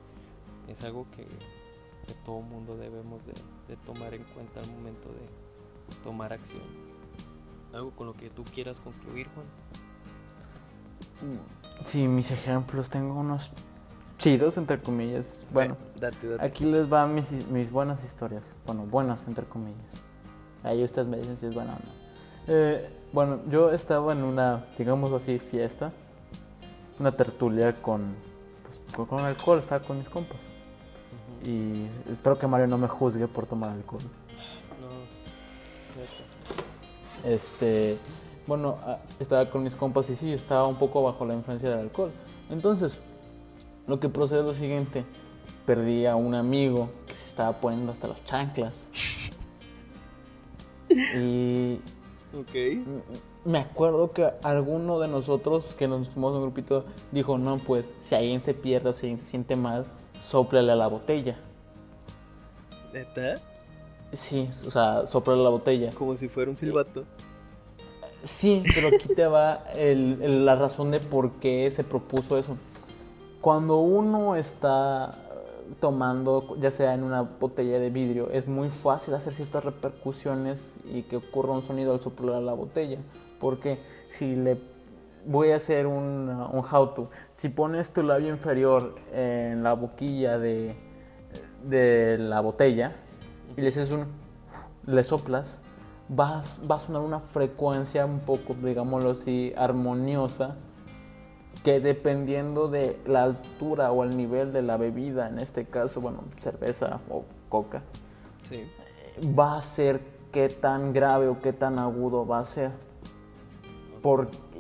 Es 0.66 0.83
algo 0.83 1.07
que, 1.12 1.23
que 1.23 2.14
todo 2.25 2.40
mundo 2.40 2.77
debemos 2.77 3.27
de, 3.27 3.35
de 3.72 3.76
tomar 3.87 4.12
en 4.12 4.22
cuenta 4.24 4.61
al 4.61 4.70
momento 4.70 5.08
de 5.08 5.96
tomar 6.04 6.32
acción. 6.32 6.62
¿Algo 7.72 7.90
con 7.92 8.06
lo 8.06 8.12
que 8.12 8.28
tú 8.28 8.44
quieras 8.44 8.78
concluir, 8.80 9.28
Juan? 9.35 9.46
Sí, 11.87 12.06
mis 12.06 12.30
ejemplos, 12.30 12.90
tengo 12.90 13.14
unos 13.18 13.52
chidos, 14.18 14.58
entre 14.58 14.78
comillas. 14.80 15.46
Bueno, 15.52 15.76
Eh, 15.80 15.98
date, 16.00 16.28
date. 16.28 16.44
aquí 16.44 16.64
les 16.66 16.87
van 16.88 17.14
mis, 17.14 17.32
mis 17.48 17.70
buenas 17.70 18.04
historias. 18.04 18.42
Bueno, 18.66 18.85
buenas, 18.85 19.26
entre 19.26 19.46
comillas. 19.46 19.94
Ahí 20.62 20.85
ustedes 20.85 21.08
me 21.08 21.16
dicen 21.16 21.37
si 21.38 21.46
es 21.46 21.54
buena 21.54 21.72
o 21.74 21.78
no. 21.78 21.92
Eh, 22.48 22.90
bueno, 23.12 23.40
yo 23.46 23.72
estaba 23.72 24.12
en 24.12 24.22
una, 24.22 24.66
digamos 24.76 25.12
así, 25.12 25.38
fiesta. 25.38 25.92
Una 26.98 27.12
tertulia 27.16 27.80
con, 27.80 28.14
pues, 28.64 28.80
con, 28.94 29.06
con 29.06 29.20
alcohol, 29.20 29.58
estaba 29.61 29.82
con 29.85 29.96
mis 29.98 30.08
compas. 30.11 30.38
Y 31.44 31.87
espero 32.11 32.38
que 32.38 32.46
Mario 32.46 32.66
no 32.68 32.78
me 32.78 32.88
juzgue 32.88 33.26
por 33.28 33.46
tomar 33.46 33.70
alcohol. 33.70 34.02
No. 34.81 34.88
Este, 37.28 37.96
bueno, 38.46 38.76
ah, 38.83 38.98
estaba 39.20 39.48
con 39.50 39.62
mis 39.62 39.74
compas 39.74 40.09
y 40.11 40.16
sí, 40.16 40.33
estaba 40.33 40.66
un 40.66 40.76
poco 40.76 41.02
bajo 41.02 41.24
la 41.24 41.35
influencia 41.35 41.70
del 41.70 41.78
alcohol. 41.81 42.11
Entonces, 42.50 43.00
lo 43.87 43.98
que 44.00 44.09
procede 44.09 44.40
es 44.40 44.46
lo 44.46 44.55
siguiente. 44.55 45.05
Perdí 45.66 46.07
a 46.07 46.16
un 46.16 46.35
amigo 46.35 46.90
que 47.07 47.14
se 47.14 47.26
estaba 47.26 47.61
poniendo 47.61 47.92
hasta 47.92 48.09
las 48.09 48.24
chanclas. 48.24 48.88
Y 51.16 51.81
Ok. 52.38 52.55
m- 52.55 53.02
me 53.46 53.59
acuerdo 53.61 54.11
que 54.11 54.31
alguno 54.42 54.98
de 54.98 55.09
nosotros 55.09 55.64
que 55.78 55.88
nos 55.88 56.09
fuimos 56.11 56.35
un 56.35 56.42
grupito 56.42 56.85
dijo, 57.12 57.38
no, 57.38 57.57
pues 57.59 57.94
si 58.00 58.14
alguien 58.14 58.42
se 58.42 58.52
pierde 58.52 58.90
o 58.90 58.92
si 58.92 59.07
alguien 59.07 59.18
se 59.18 59.24
siente 59.24 59.57
mal, 59.57 59.87
sóplale 60.22 60.70
a 60.72 60.76
la 60.76 60.87
botella. 60.87 61.37
¿Neta? 62.92 63.35
Sí, 64.12 64.48
o 64.66 64.70
sea, 64.70 65.06
sóplale 65.06 65.40
a 65.40 65.44
la 65.44 65.50
botella. 65.50 65.90
Como 65.90 66.16
si 66.16 66.28
fuera 66.28 66.50
un 66.50 66.56
silbato. 66.56 67.04
Sí, 68.22 68.62
pero 68.74 68.88
aquí 68.88 69.08
te 69.14 69.26
va 69.26 69.64
el- 69.74 70.22
el- 70.22 70.44
la 70.44 70.54
razón 70.54 70.92
de 70.92 71.00
por 71.00 71.32
qué 71.32 71.70
se 71.72 71.82
propuso 71.82 72.38
eso. 72.38 72.56
Cuando 73.40 73.78
uno 73.78 74.37
está, 74.37 75.11
tomando, 75.80 76.56
ya 76.61 76.70
sea 76.70 76.94
en 76.94 77.02
una 77.02 77.22
botella 77.22 77.78
de 77.78 77.90
vidrio, 77.90 78.30
es 78.30 78.46
muy 78.46 78.68
fácil 78.70 79.14
hacer 79.14 79.35
ciertas 79.35 79.64
repercusiones 79.64 80.74
y 80.85 81.02
que 81.02 81.16
ocurra 81.16 81.52
un 81.52 81.62
sonido 81.62 81.92
al 81.92 82.00
soplar 82.00 82.42
la 82.42 82.52
botella. 82.52 82.98
Porque 83.40 83.80
si 84.11 84.37
le 84.37 84.61
voy 85.26 85.52
a 85.52 85.56
hacer 85.56 85.87
un, 85.87 86.28
un 86.28 86.64
how 86.70 86.88
to, 86.88 87.11
si 87.30 87.48
pones 87.48 87.92
tu 87.92 88.02
labio 88.02 88.28
inferior 88.28 88.94
en 89.12 89.62
la 89.62 89.74
boquilla 89.74 90.38
de, 90.38 90.74
de 91.64 92.18
la 92.18 92.40
botella 92.40 92.92
y 93.56 93.61
le 93.61 93.68
haces 93.68 93.90
un, 93.90 94.06
le 94.87 95.04
soplas, 95.04 95.58
va, 96.11 96.42
va 96.70 96.76
a 96.76 96.80
sonar 96.80 97.02
una 97.02 97.20
frecuencia 97.20 98.04
un 98.04 98.20
poco, 98.20 98.54
digámoslo 98.54 99.12
así, 99.12 99.52
armoniosa 99.56 100.56
que 101.62 101.78
dependiendo 101.78 102.66
de 102.68 102.98
la 103.06 103.22
altura 103.22 103.92
o 103.92 104.02
el 104.02 104.16
nivel 104.16 104.52
de 104.52 104.62
la 104.62 104.76
bebida, 104.76 105.28
en 105.28 105.38
este 105.38 105.64
caso, 105.66 106.00
bueno, 106.00 106.24
cerveza 106.40 107.00
o 107.08 107.24
coca, 107.48 107.82
Sí. 108.48 108.64
va 109.38 109.56
a 109.58 109.62
ser 109.62 110.00
qué 110.32 110.48
tan 110.48 110.92
grave 110.92 111.28
o 111.28 111.40
qué 111.40 111.52
tan 111.52 111.78
agudo 111.78 112.26
va 112.26 112.40
a 112.40 112.44
ser. 112.44 112.72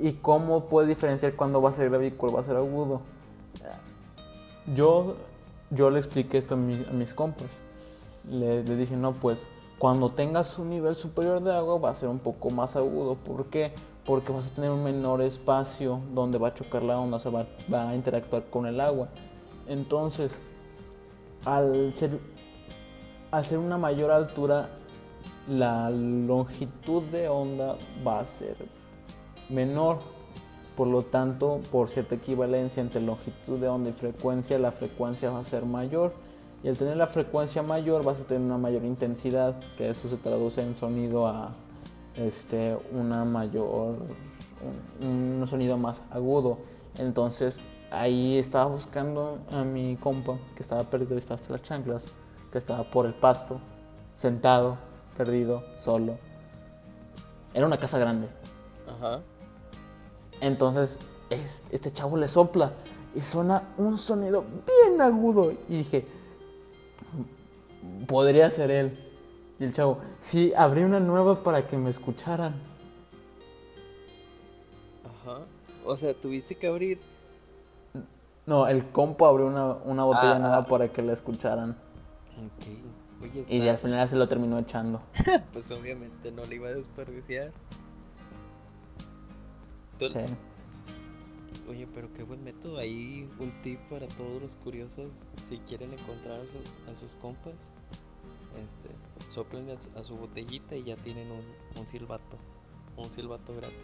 Y 0.00 0.12
cómo 0.12 0.66
puedes 0.66 0.88
diferenciar 0.88 1.34
cuándo 1.34 1.60
va 1.60 1.70
a 1.70 1.72
ser 1.72 1.90
grave 1.90 2.06
y 2.08 2.10
cuál 2.12 2.34
va 2.36 2.40
a 2.40 2.44
ser 2.44 2.56
agudo. 2.56 3.00
Yo, 4.74 5.16
yo 5.70 5.90
le 5.90 5.98
expliqué 5.98 6.38
esto 6.38 6.54
a, 6.54 6.56
mi- 6.56 6.84
a 6.88 6.92
mis 6.92 7.14
compas. 7.14 7.60
Le, 8.28 8.62
le 8.62 8.76
dije, 8.76 8.96
no, 8.96 9.12
pues 9.14 9.46
cuando 9.78 10.10
tengas 10.10 10.58
un 10.58 10.70
nivel 10.70 10.94
superior 10.94 11.42
de 11.42 11.52
agua 11.52 11.78
va 11.78 11.90
a 11.90 11.94
ser 11.94 12.08
un 12.08 12.20
poco 12.20 12.50
más 12.50 12.76
agudo. 12.76 13.16
¿Por 13.16 13.46
qué? 13.46 13.72
Porque 14.04 14.32
vas 14.32 14.48
a 14.52 14.54
tener 14.54 14.70
un 14.70 14.84
menor 14.84 15.20
espacio 15.22 15.98
donde 16.14 16.38
va 16.38 16.48
a 16.48 16.54
chocar 16.54 16.82
la 16.84 16.98
onda, 16.98 17.16
o 17.16 17.20
sea, 17.20 17.32
va, 17.32 17.46
va 17.72 17.90
a 17.90 17.94
interactuar 17.96 18.44
con 18.50 18.66
el 18.66 18.80
agua. 18.80 19.08
Entonces, 19.66 20.40
al 21.44 21.92
ser, 21.94 22.18
al 23.32 23.44
ser 23.44 23.58
una 23.58 23.78
mayor 23.78 24.12
altura, 24.12 24.68
la 25.48 25.90
longitud 25.90 27.02
de 27.04 27.28
onda 27.28 27.76
va 28.06 28.20
a 28.20 28.24
ser 28.24 28.56
menor. 29.52 29.98
Por 30.76 30.88
lo 30.88 31.02
tanto, 31.02 31.60
por 31.70 31.90
cierta 31.90 32.14
equivalencia 32.14 32.80
entre 32.80 33.02
longitud 33.02 33.58
de 33.58 33.68
onda 33.68 33.90
y 33.90 33.92
frecuencia, 33.92 34.58
la 34.58 34.72
frecuencia 34.72 35.30
va 35.30 35.40
a 35.40 35.44
ser 35.44 35.66
mayor. 35.66 36.14
Y 36.64 36.68
al 36.68 36.78
tener 36.78 36.96
la 36.96 37.06
frecuencia 37.06 37.62
mayor 37.62 38.04
vas 38.04 38.20
a 38.20 38.24
tener 38.24 38.42
una 38.42 38.56
mayor 38.56 38.84
intensidad, 38.84 39.54
que 39.76 39.90
eso 39.90 40.08
se 40.08 40.16
traduce 40.16 40.62
en 40.62 40.76
sonido 40.76 41.26
a 41.26 41.52
este, 42.16 42.78
una 42.92 43.24
mayor, 43.24 43.96
un, 45.00 45.40
un 45.40 45.48
sonido 45.48 45.76
más 45.76 46.02
agudo. 46.10 46.58
Entonces 46.98 47.60
ahí 47.90 48.38
estaba 48.38 48.66
buscando 48.66 49.38
a 49.52 49.64
mi 49.64 49.96
compa, 49.96 50.38
que 50.56 50.62
estaba 50.62 50.84
perdido 50.84 51.16
estaba 51.18 51.36
hasta 51.36 51.52
las 51.52 51.62
chanclas, 51.62 52.06
que 52.50 52.58
estaba 52.58 52.84
por 52.84 53.06
el 53.06 53.14
pasto, 53.14 53.60
sentado, 54.14 54.78
perdido, 55.16 55.62
solo. 55.76 56.16
Era 57.54 57.66
una 57.66 57.78
casa 57.78 57.98
grande. 57.98 58.28
Ajá. 58.88 59.20
Entonces, 60.42 60.98
es- 61.30 61.64
este 61.70 61.90
chavo 61.92 62.18
le 62.18 62.28
sopla 62.28 62.72
y 63.14 63.20
suena 63.22 63.62
un 63.78 63.96
sonido 63.96 64.44
bien 64.66 65.00
agudo. 65.00 65.52
Y 65.68 65.76
dije, 65.78 66.04
podría 68.06 68.50
ser 68.50 68.70
él. 68.70 68.98
Y 69.58 69.64
el 69.64 69.72
chavo, 69.72 69.98
sí, 70.18 70.52
abrí 70.56 70.82
una 70.82 71.00
nueva 71.00 71.42
para 71.42 71.66
que 71.66 71.78
me 71.78 71.88
escucharan. 71.90 72.54
Ajá. 75.04 75.38
O 75.84 75.96
sea, 75.96 76.12
tuviste 76.14 76.56
que 76.56 76.66
abrir. 76.66 77.00
No, 78.44 78.66
el 78.66 78.84
compo 78.90 79.26
abrió 79.26 79.46
una, 79.46 79.74
una 79.84 80.04
botella 80.04 80.36
Ah, 80.36 80.38
nueva 80.40 80.56
ah. 80.58 80.66
para 80.66 80.88
que 80.88 81.00
la 81.02 81.12
escucharan. 81.12 81.76
Oye, 83.20 83.44
Y 83.48 83.68
al 83.68 83.78
final 83.78 84.08
se 84.08 84.16
lo 84.16 84.26
terminó 84.28 84.58
echando. 84.58 85.00
Pues 85.52 85.70
obviamente 85.70 86.32
no 86.32 86.44
le 86.44 86.56
iba 86.56 86.68
a 86.68 86.72
desperdiciar. 86.72 87.52
Tú- 90.08 90.18
Sí. 90.20 90.34
Oye, 91.68 91.86
pero 91.94 92.12
qué 92.12 92.22
buen 92.24 92.42
método. 92.42 92.78
Ahí 92.78 93.28
un 93.38 93.52
tip 93.62 93.80
para 93.82 94.06
todos 94.08 94.42
los 94.42 94.56
curiosos. 94.56 95.10
Si 95.48 95.58
quieren 95.58 95.92
encontrar 95.92 96.40
a 96.40 96.44
sus, 96.44 96.90
a 96.90 96.94
sus 96.98 97.14
compas, 97.16 97.54
este, 98.56 99.30
soplen 99.32 99.70
a 99.70 99.76
su, 99.76 99.90
a 99.96 100.02
su 100.02 100.14
botellita 100.16 100.74
y 100.76 100.84
ya 100.84 100.96
tienen 100.96 101.30
un, 101.30 101.42
un 101.78 101.86
silbato. 101.86 102.36
Un 102.96 103.10
silbato 103.12 103.54
gratis. 103.54 103.76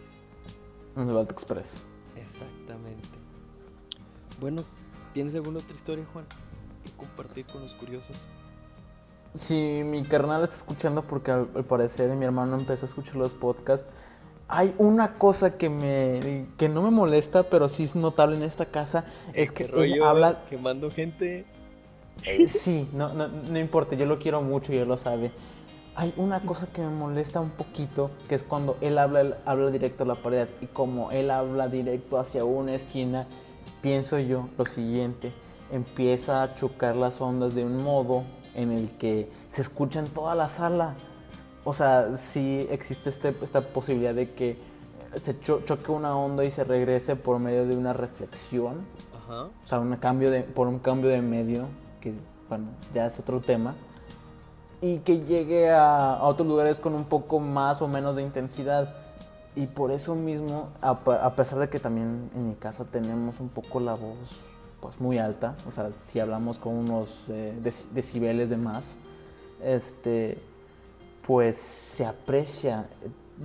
Un 0.95 1.13
Balto 1.13 1.31
Express. 1.33 1.83
Exactamente. 2.15 3.07
Bueno, 4.39 4.61
¿tienes 5.13 5.33
alguna 5.35 5.59
otra 5.59 5.73
historia, 5.75 6.05
Juan? 6.13 6.25
Que 6.83 6.91
compartir 6.91 7.45
con 7.45 7.61
los 7.63 7.73
curiosos. 7.75 8.29
Si 9.33 9.81
mi 9.85 10.03
carnal 10.03 10.43
está 10.43 10.55
escuchando, 10.55 11.03
porque 11.03 11.31
al, 11.31 11.49
al 11.55 11.63
parecer 11.63 12.13
mi 12.15 12.25
hermano 12.25 12.57
empezó 12.57 12.85
a 12.85 12.89
escuchar 12.89 13.15
los 13.15 13.33
podcasts, 13.33 13.87
hay 14.49 14.73
una 14.79 15.17
cosa 15.17 15.57
que 15.57 15.69
me 15.69 16.47
que 16.57 16.69
no 16.69 16.81
me 16.81 16.91
molesta, 16.91 17.43
pero 17.43 17.69
sí 17.69 17.83
es 17.83 17.95
notable 17.95 18.35
en 18.37 18.43
esta 18.43 18.65
casa, 18.67 19.05
es 19.33 19.51
que 19.51 19.65
¿Qué 19.65 19.71
rollo? 19.71 20.05
habla 20.05 20.45
Quemando 20.49 20.91
gente. 20.91 21.45
Eh, 22.25 22.47
sí, 22.49 22.89
no, 22.93 23.13
no, 23.13 23.27
no 23.29 23.59
importa, 23.59 23.95
yo 23.95 24.05
lo 24.05 24.19
quiero 24.19 24.41
mucho 24.41 24.73
y 24.73 24.77
él 24.77 24.87
lo 24.87 24.97
sabe. 24.97 25.31
Hay 25.95 26.13
una 26.17 26.45
cosa 26.45 26.67
que 26.67 26.81
me 26.81 26.89
molesta 26.89 27.39
un 27.41 27.51
poquito, 27.51 28.11
que 28.27 28.35
es 28.35 28.43
cuando 28.43 28.77
él 28.81 28.97
habla, 28.97 29.21
él 29.21 29.35
habla 29.45 29.71
directo 29.71 30.03
a 30.03 30.07
la 30.07 30.15
pared 30.15 30.47
y 30.61 30.67
como 30.67 31.11
él 31.11 31.31
habla 31.31 31.67
directo 31.67 32.17
hacia 32.19 32.45
una 32.45 32.75
esquina, 32.75 33.27
pienso 33.81 34.19
yo 34.19 34.49
lo 34.57 34.65
siguiente, 34.65 35.33
empieza 35.71 36.43
a 36.43 36.55
chocar 36.55 36.95
las 36.95 37.21
ondas 37.21 37.55
de 37.55 37.65
un 37.65 37.77
modo 37.83 38.25
en 38.55 38.71
el 38.71 38.91
que 38.97 39.29
se 39.49 39.61
escucha 39.61 39.99
en 39.99 40.07
toda 40.07 40.35
la 40.35 40.47
sala. 40.49 40.95
O 41.63 41.73
sea, 41.73 42.15
sí 42.17 42.67
existe 42.71 43.09
este- 43.09 43.35
esta 43.41 43.61
posibilidad 43.61 44.13
de 44.13 44.31
que 44.33 44.57
se 45.15 45.39
cho- 45.39 45.61
choque 45.65 45.91
una 45.91 46.15
onda 46.15 46.43
y 46.45 46.51
se 46.51 46.63
regrese 46.63 47.15
por 47.15 47.39
medio 47.39 47.65
de 47.65 47.75
una 47.75 47.93
reflexión. 47.93 48.77
Ajá. 49.25 49.43
O 49.43 49.67
sea, 49.67 49.79
un 49.79 49.95
cambio 49.97 50.31
de, 50.31 50.43
por 50.43 50.67
un 50.67 50.79
cambio 50.79 51.09
de 51.09 51.21
medio, 51.21 51.65
que 52.01 52.13
bueno, 52.47 52.67
ya 52.93 53.07
es 53.07 53.19
otro 53.19 53.41
tema. 53.41 53.75
Y 54.81 54.99
que 54.99 55.19
llegue 55.19 55.69
a, 55.71 56.13
a 56.13 56.23
otros 56.23 56.47
lugares 56.47 56.79
con 56.79 56.93
un 56.95 57.03
poco 57.03 57.39
más 57.39 57.81
o 57.81 57.87
menos 57.87 58.15
de 58.15 58.21
intensidad. 58.23 58.95
Y 59.55 59.65
por 59.65 59.91
eso 59.91 60.15
mismo, 60.15 60.69
a, 60.81 60.91
a 60.91 61.35
pesar 61.35 61.59
de 61.59 61.69
que 61.69 61.79
también 61.79 62.29
en 62.35 62.47
mi 62.49 62.55
casa 62.55 62.85
tenemos 62.85 63.39
un 63.41 63.49
poco 63.49 63.79
la 63.79 63.95
voz 63.95 64.41
pues 64.79 65.01
muy 65.01 65.17
alta, 65.19 65.55
o 65.67 65.73
sea, 65.73 65.89
si 65.99 66.21
hablamos 66.21 66.57
con 66.57 66.73
unos 66.73 67.25
eh, 67.27 67.53
dec- 67.61 67.89
decibeles 67.89 68.49
de 68.49 68.55
más, 68.55 68.95
este, 69.61 70.41
pues 71.29 71.57
se 71.59 72.07
aprecia 72.07 72.89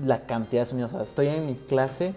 la 0.06 0.24
cantidad 0.24 0.62
de 0.62 0.66
sonidos. 0.66 0.94
O 0.94 0.96
sea, 0.96 1.04
estoy 1.04 1.28
en 1.28 1.44
mi 1.44 1.54
clase 1.54 2.14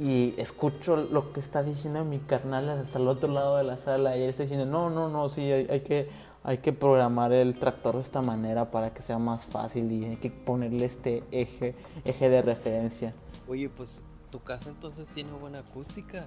y, 0.00 0.32
escucho 0.38 0.96
lo 0.96 1.34
que 1.34 1.40
está 1.40 1.62
diciendo 1.62 2.06
mi 2.06 2.20
carnal 2.20 2.70
hasta 2.70 2.98
el 2.98 3.06
otro 3.06 3.30
lado 3.30 3.58
de 3.58 3.64
la 3.64 3.76
sala 3.76 4.16
y 4.16 4.22
él 4.22 4.30
está 4.30 4.44
diciendo, 4.44 4.64
no, 4.64 4.88
no, 4.88 5.10
no, 5.10 5.28
sí, 5.28 5.42
hay, 5.42 5.66
hay 5.68 5.80
que, 5.80 6.08
hay 6.42 6.56
que 6.56 6.72
programar 6.72 7.34
el 7.34 7.58
tractor 7.58 7.96
de 7.96 8.00
esta 8.00 8.22
manera 8.22 8.70
para 8.70 8.94
que 8.94 9.02
sea 9.02 9.18
más 9.18 9.44
fácil 9.44 9.92
y 9.92 10.06
hay 10.06 10.16
que 10.16 10.30
ponerle 10.30 10.86
este 10.86 11.22
eje, 11.32 11.74
eje 12.06 12.30
de 12.30 12.40
referencia. 12.40 13.12
Oye, 13.46 13.68
pues 13.68 14.02
tu 14.30 14.40
casa 14.40 14.70
entonces 14.70 15.10
tiene 15.10 15.32
buena 15.32 15.58
acústica. 15.58 16.26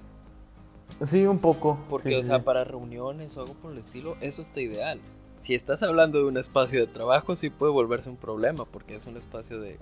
Sí, 1.04 1.26
un 1.26 1.40
poco. 1.40 1.80
Porque, 1.90 2.10
sí, 2.10 2.14
o 2.14 2.22
sea, 2.22 2.38
sí. 2.38 2.44
para 2.44 2.62
reuniones 2.62 3.36
o 3.36 3.40
algo 3.40 3.54
por 3.54 3.72
el 3.72 3.78
estilo, 3.78 4.16
eso 4.20 4.40
está 4.40 4.60
ideal. 4.60 5.00
Si 5.42 5.54
estás 5.54 5.82
hablando 5.82 6.18
de 6.18 6.24
un 6.24 6.36
espacio 6.36 6.78
de 6.80 6.86
trabajo, 6.86 7.34
sí 7.34 7.50
puede 7.50 7.72
volverse 7.72 8.08
un 8.08 8.16
problema, 8.16 8.64
porque 8.64 8.94
es 8.94 9.06
un 9.06 9.16
espacio 9.16 9.60
de. 9.60 9.78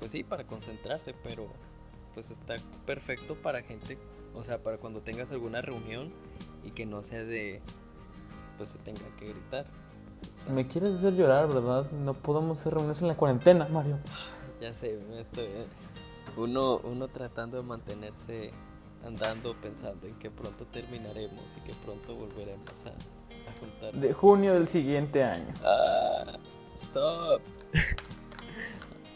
Pues 0.00 0.10
sí, 0.12 0.24
para 0.24 0.46
concentrarse, 0.46 1.14
pero 1.22 1.46
pues 2.14 2.30
está 2.30 2.56
perfecto 2.86 3.34
para 3.36 3.62
gente, 3.62 3.98
o 4.34 4.42
sea, 4.42 4.58
para 4.62 4.78
cuando 4.78 5.00
tengas 5.02 5.30
alguna 5.32 5.60
reunión 5.60 6.08
y 6.64 6.70
que 6.70 6.86
no 6.86 7.02
sea 7.02 7.22
de. 7.24 7.60
Pues 8.56 8.70
se 8.70 8.78
tenga 8.78 9.02
que 9.18 9.28
gritar. 9.28 9.66
Está- 10.26 10.50
Me 10.50 10.66
quieres 10.66 10.94
hacer 10.98 11.12
llorar, 11.14 11.48
¿verdad? 11.48 11.90
No 11.92 12.14
podemos 12.14 12.58
hacer 12.58 12.72
reuniones 12.72 13.02
en 13.02 13.08
la 13.08 13.16
cuarentena, 13.16 13.68
Mario. 13.70 13.98
Ya 14.62 14.72
sé, 14.72 14.98
estoy. 15.20 15.46
Uno, 16.38 16.78
uno 16.78 17.08
tratando 17.08 17.58
de 17.58 17.64
mantenerse 17.64 18.50
andando 19.04 19.54
pensando 19.60 20.06
en 20.06 20.14
que 20.14 20.30
pronto 20.30 20.64
terminaremos 20.66 21.44
y 21.56 21.60
que 21.66 21.74
pronto 21.84 22.14
volveremos 22.14 22.86
a, 22.86 22.90
a 22.90 23.58
juntarnos. 23.58 24.00
De 24.00 24.12
junio 24.12 24.54
del 24.54 24.68
siguiente 24.68 25.22
año. 25.24 25.52
Ah, 25.64 26.38
stop. 26.76 27.42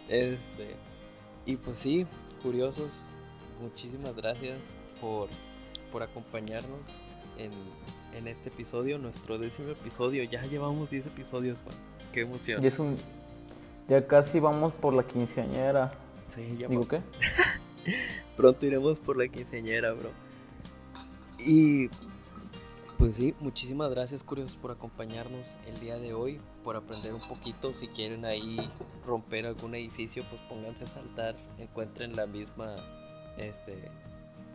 este. 0.08 0.74
Y 1.44 1.56
pues 1.56 1.78
sí, 1.78 2.06
curiosos, 2.42 2.90
muchísimas 3.60 4.14
gracias 4.16 4.58
por, 5.00 5.28
por 5.92 6.02
acompañarnos 6.02 6.88
en, 7.38 7.52
en 8.16 8.28
este 8.28 8.48
episodio, 8.48 8.98
nuestro 8.98 9.38
décimo 9.38 9.70
episodio. 9.70 10.24
Ya 10.24 10.42
llevamos 10.42 10.90
10 10.90 11.06
episodios, 11.06 11.60
Juan. 11.60 11.76
Qué 12.12 12.22
emoción. 12.22 12.62
Y 12.62 12.66
es 12.66 12.78
un... 12.78 12.96
Ya 13.88 14.04
casi 14.06 14.40
vamos 14.40 14.74
por 14.74 14.94
la 14.94 15.04
quinceañera. 15.04 15.90
Sí, 16.28 16.56
ya 16.58 16.66
¿Digo 16.66 16.88
qué? 16.88 17.00
Pronto 18.36 18.66
iremos 18.66 18.98
por 18.98 19.16
la 19.16 19.28
quinceañera, 19.28 19.92
bro. 19.92 20.10
Y 21.46 21.88
Pues 22.98 23.16
sí, 23.16 23.34
muchísimas 23.40 23.90
gracias 23.90 24.22
curiosos 24.22 24.56
por 24.56 24.70
acompañarnos 24.70 25.58
el 25.66 25.78
día 25.80 25.98
de 25.98 26.14
hoy, 26.14 26.40
por 26.64 26.76
aprender 26.76 27.12
un 27.12 27.20
poquito. 27.20 27.74
Si 27.74 27.88
quieren 27.88 28.24
ahí 28.24 28.70
romper 29.06 29.44
algún 29.46 29.74
edificio, 29.74 30.24
pues 30.30 30.40
pónganse 30.48 30.84
a 30.84 30.86
saltar, 30.86 31.36
encuentren 31.58 32.16
la 32.16 32.26
misma, 32.26 32.74
este, 33.36 33.90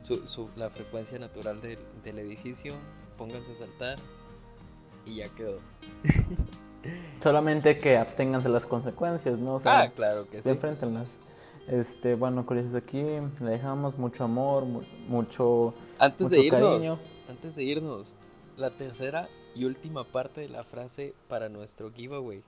su, 0.02 0.50
la 0.56 0.72
frecuencia 0.72 1.20
natural 1.20 1.62
del, 1.62 1.78
del 2.04 2.18
edificio, 2.18 2.74
pónganse 3.16 3.52
a 3.52 3.56
saltar 3.56 4.00
y 5.06 5.18
ya 5.18 5.30
quedó. 5.30 5.60
Solamente 7.22 7.78
que 7.78 7.98
absténganse 7.98 8.50
las 8.50 8.66
consecuencias, 8.66 9.38
¿no? 9.38 9.60
ah, 9.66 9.92
claro 9.96 10.28
que 10.28 10.42
sí. 10.42 10.50
Enfréntenlas. 10.50 11.16
Este, 11.68 12.16
bueno, 12.16 12.46
curiosos 12.46 12.76
aquí, 12.76 13.02
le 13.02 13.50
dejamos 13.50 13.98
mucho 13.98 14.24
amor, 14.24 14.66
mucho, 15.08 15.74
antes 16.00 16.30
de 16.30 16.46
irnos, 16.46 16.62
cariño. 16.62 17.00
Antes 17.30 17.56
de 17.56 17.64
irnos, 17.64 18.14
la 18.58 18.72
tercera 18.72 19.30
y 19.56 19.66
última 19.66 20.04
parte 20.04 20.42
de 20.42 20.50
la 20.50 20.64
frase 20.64 21.14
para 21.28 21.50
nuestro 21.50 21.92
giveaway. 21.92 22.44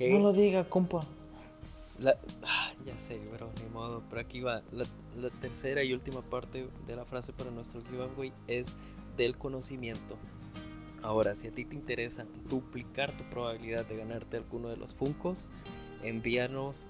No 0.00 0.18
lo 0.18 0.32
diga, 0.32 0.64
compa. 0.64 1.00
La, 1.98 2.16
ah, 2.42 2.72
ya 2.86 2.98
sé, 2.98 3.20
bro, 3.32 3.50
ni 3.62 3.68
modo, 3.68 4.02
pero 4.08 4.22
aquí 4.22 4.40
va. 4.40 4.62
La, 4.72 4.84
la 5.20 5.28
tercera 5.40 5.84
y 5.84 5.92
última 5.92 6.22
parte 6.22 6.66
de 6.86 6.96
la 6.96 7.04
frase 7.04 7.32
para 7.32 7.50
nuestro 7.50 7.82
giveaway 7.84 8.32
es 8.48 8.76
del 9.16 9.36
conocimiento. 9.36 10.16
Ahora, 11.02 11.36
si 11.36 11.48
a 11.48 11.50
ti 11.50 11.64
te 11.64 11.74
interesa 11.74 12.26
duplicar 12.48 13.12
tu 13.12 13.24
probabilidad 13.24 13.84
de 13.86 13.96
ganarte 13.96 14.38
alguno 14.38 14.68
de 14.68 14.76
los 14.76 14.94
Funcos, 14.94 15.50
envíanos 16.02 16.86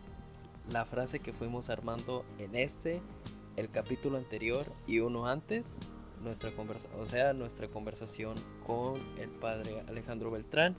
la 0.70 0.84
frase 0.84 1.20
que 1.20 1.32
fuimos 1.32 1.70
armando 1.70 2.24
en 2.38 2.54
este, 2.56 3.00
el 3.56 3.70
capítulo 3.70 4.16
anterior 4.16 4.66
y 4.86 5.00
uno 5.00 5.26
antes, 5.26 5.76
nuestra 6.22 6.52
conversa 6.52 6.88
o 6.98 7.06
sea, 7.06 7.32
nuestra 7.32 7.68
conversación 7.68 8.34
con 8.66 8.94
el 9.18 9.30
padre 9.30 9.82
Alejandro 9.88 10.30
Beltrán. 10.30 10.76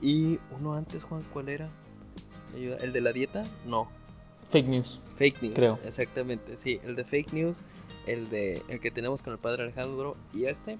Y 0.00 0.38
uno 0.58 0.74
antes, 0.74 1.04
Juan, 1.04 1.22
¿cuál 1.32 1.48
era? 1.48 1.70
¿El 2.54 2.92
de 2.92 3.00
la 3.00 3.12
dieta? 3.12 3.44
No. 3.64 3.88
Fake 4.50 4.66
news. 4.66 5.00
Fake 5.16 5.42
news. 5.42 5.54
Creo. 5.54 5.78
Exactamente, 5.84 6.56
sí. 6.56 6.80
El 6.84 6.96
de 6.96 7.04
fake 7.04 7.32
news, 7.32 7.64
el 8.06 8.28
de 8.28 8.62
el 8.68 8.80
que 8.80 8.90
tenemos 8.90 9.22
con 9.22 9.32
el 9.32 9.38
padre 9.38 9.62
Alejandro 9.62 10.16
y 10.34 10.44
este. 10.44 10.76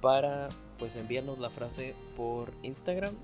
Para 0.00 0.48
pues 0.78 0.96
envíanos 0.96 1.38
la 1.38 1.50
frase 1.50 1.94
por 2.16 2.52
Instagram 2.62 3.14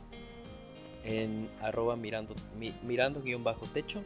en 1.04 1.50
arroba 1.60 1.96
mirando, 1.96 2.34
mirando 2.82 3.22
guion 3.22 3.44
bajo 3.44 3.66
techo 3.66 4.02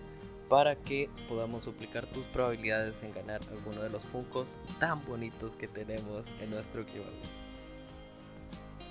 para 0.49 0.77
que 0.77 1.09
podamos 1.29 1.65
duplicar 1.65 2.07
tus 2.07 2.27
probabilidades 2.27 3.03
en 3.03 3.13
ganar 3.13 3.41
alguno 3.51 3.83
de 3.83 3.91
los 3.91 4.07
funcos 4.07 4.59
tan 4.79 5.05
bonitos 5.07 5.57
que 5.57 5.67
tenemos 5.67 6.27
en 6.41 6.51
nuestro 6.51 6.85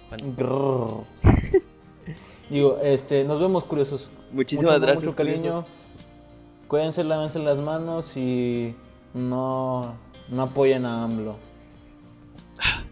Bueno. 0.10 1.06
Digo, 2.50 2.80
este, 2.82 3.24
nos 3.24 3.40
vemos 3.40 3.64
curiosos. 3.64 4.12
Muchísimas 4.32 4.80
gracias. 4.80 5.06
Mucho 5.06 5.16
cariño. 5.16 5.66
Cuídense, 6.68 7.04
lávense 7.04 7.40
las 7.40 7.60
manos 7.60 8.18
y 8.18 8.76
no, 9.14 9.96
no 10.30 10.42
apoyen 10.42 10.86
a 10.86 11.04
AMLO. 11.04 11.38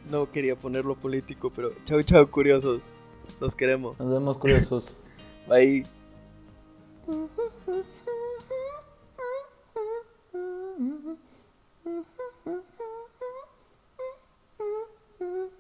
No 0.10 0.30
quería 0.30 0.56
ponerlo 0.56 0.96
político, 0.96 1.52
pero 1.56 1.70
chau 1.86 2.02
chau 2.04 2.30
curiosos. 2.30 2.84
Los 3.40 3.56
queremos. 3.56 4.00
Nos 4.00 4.10
vemos 4.10 4.38
curiosos. 4.38 4.96
Bye. 5.48 5.84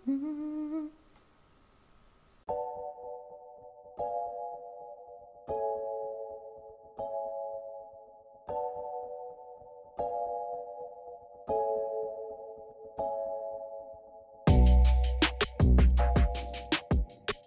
Mm-hmm. 0.07 0.57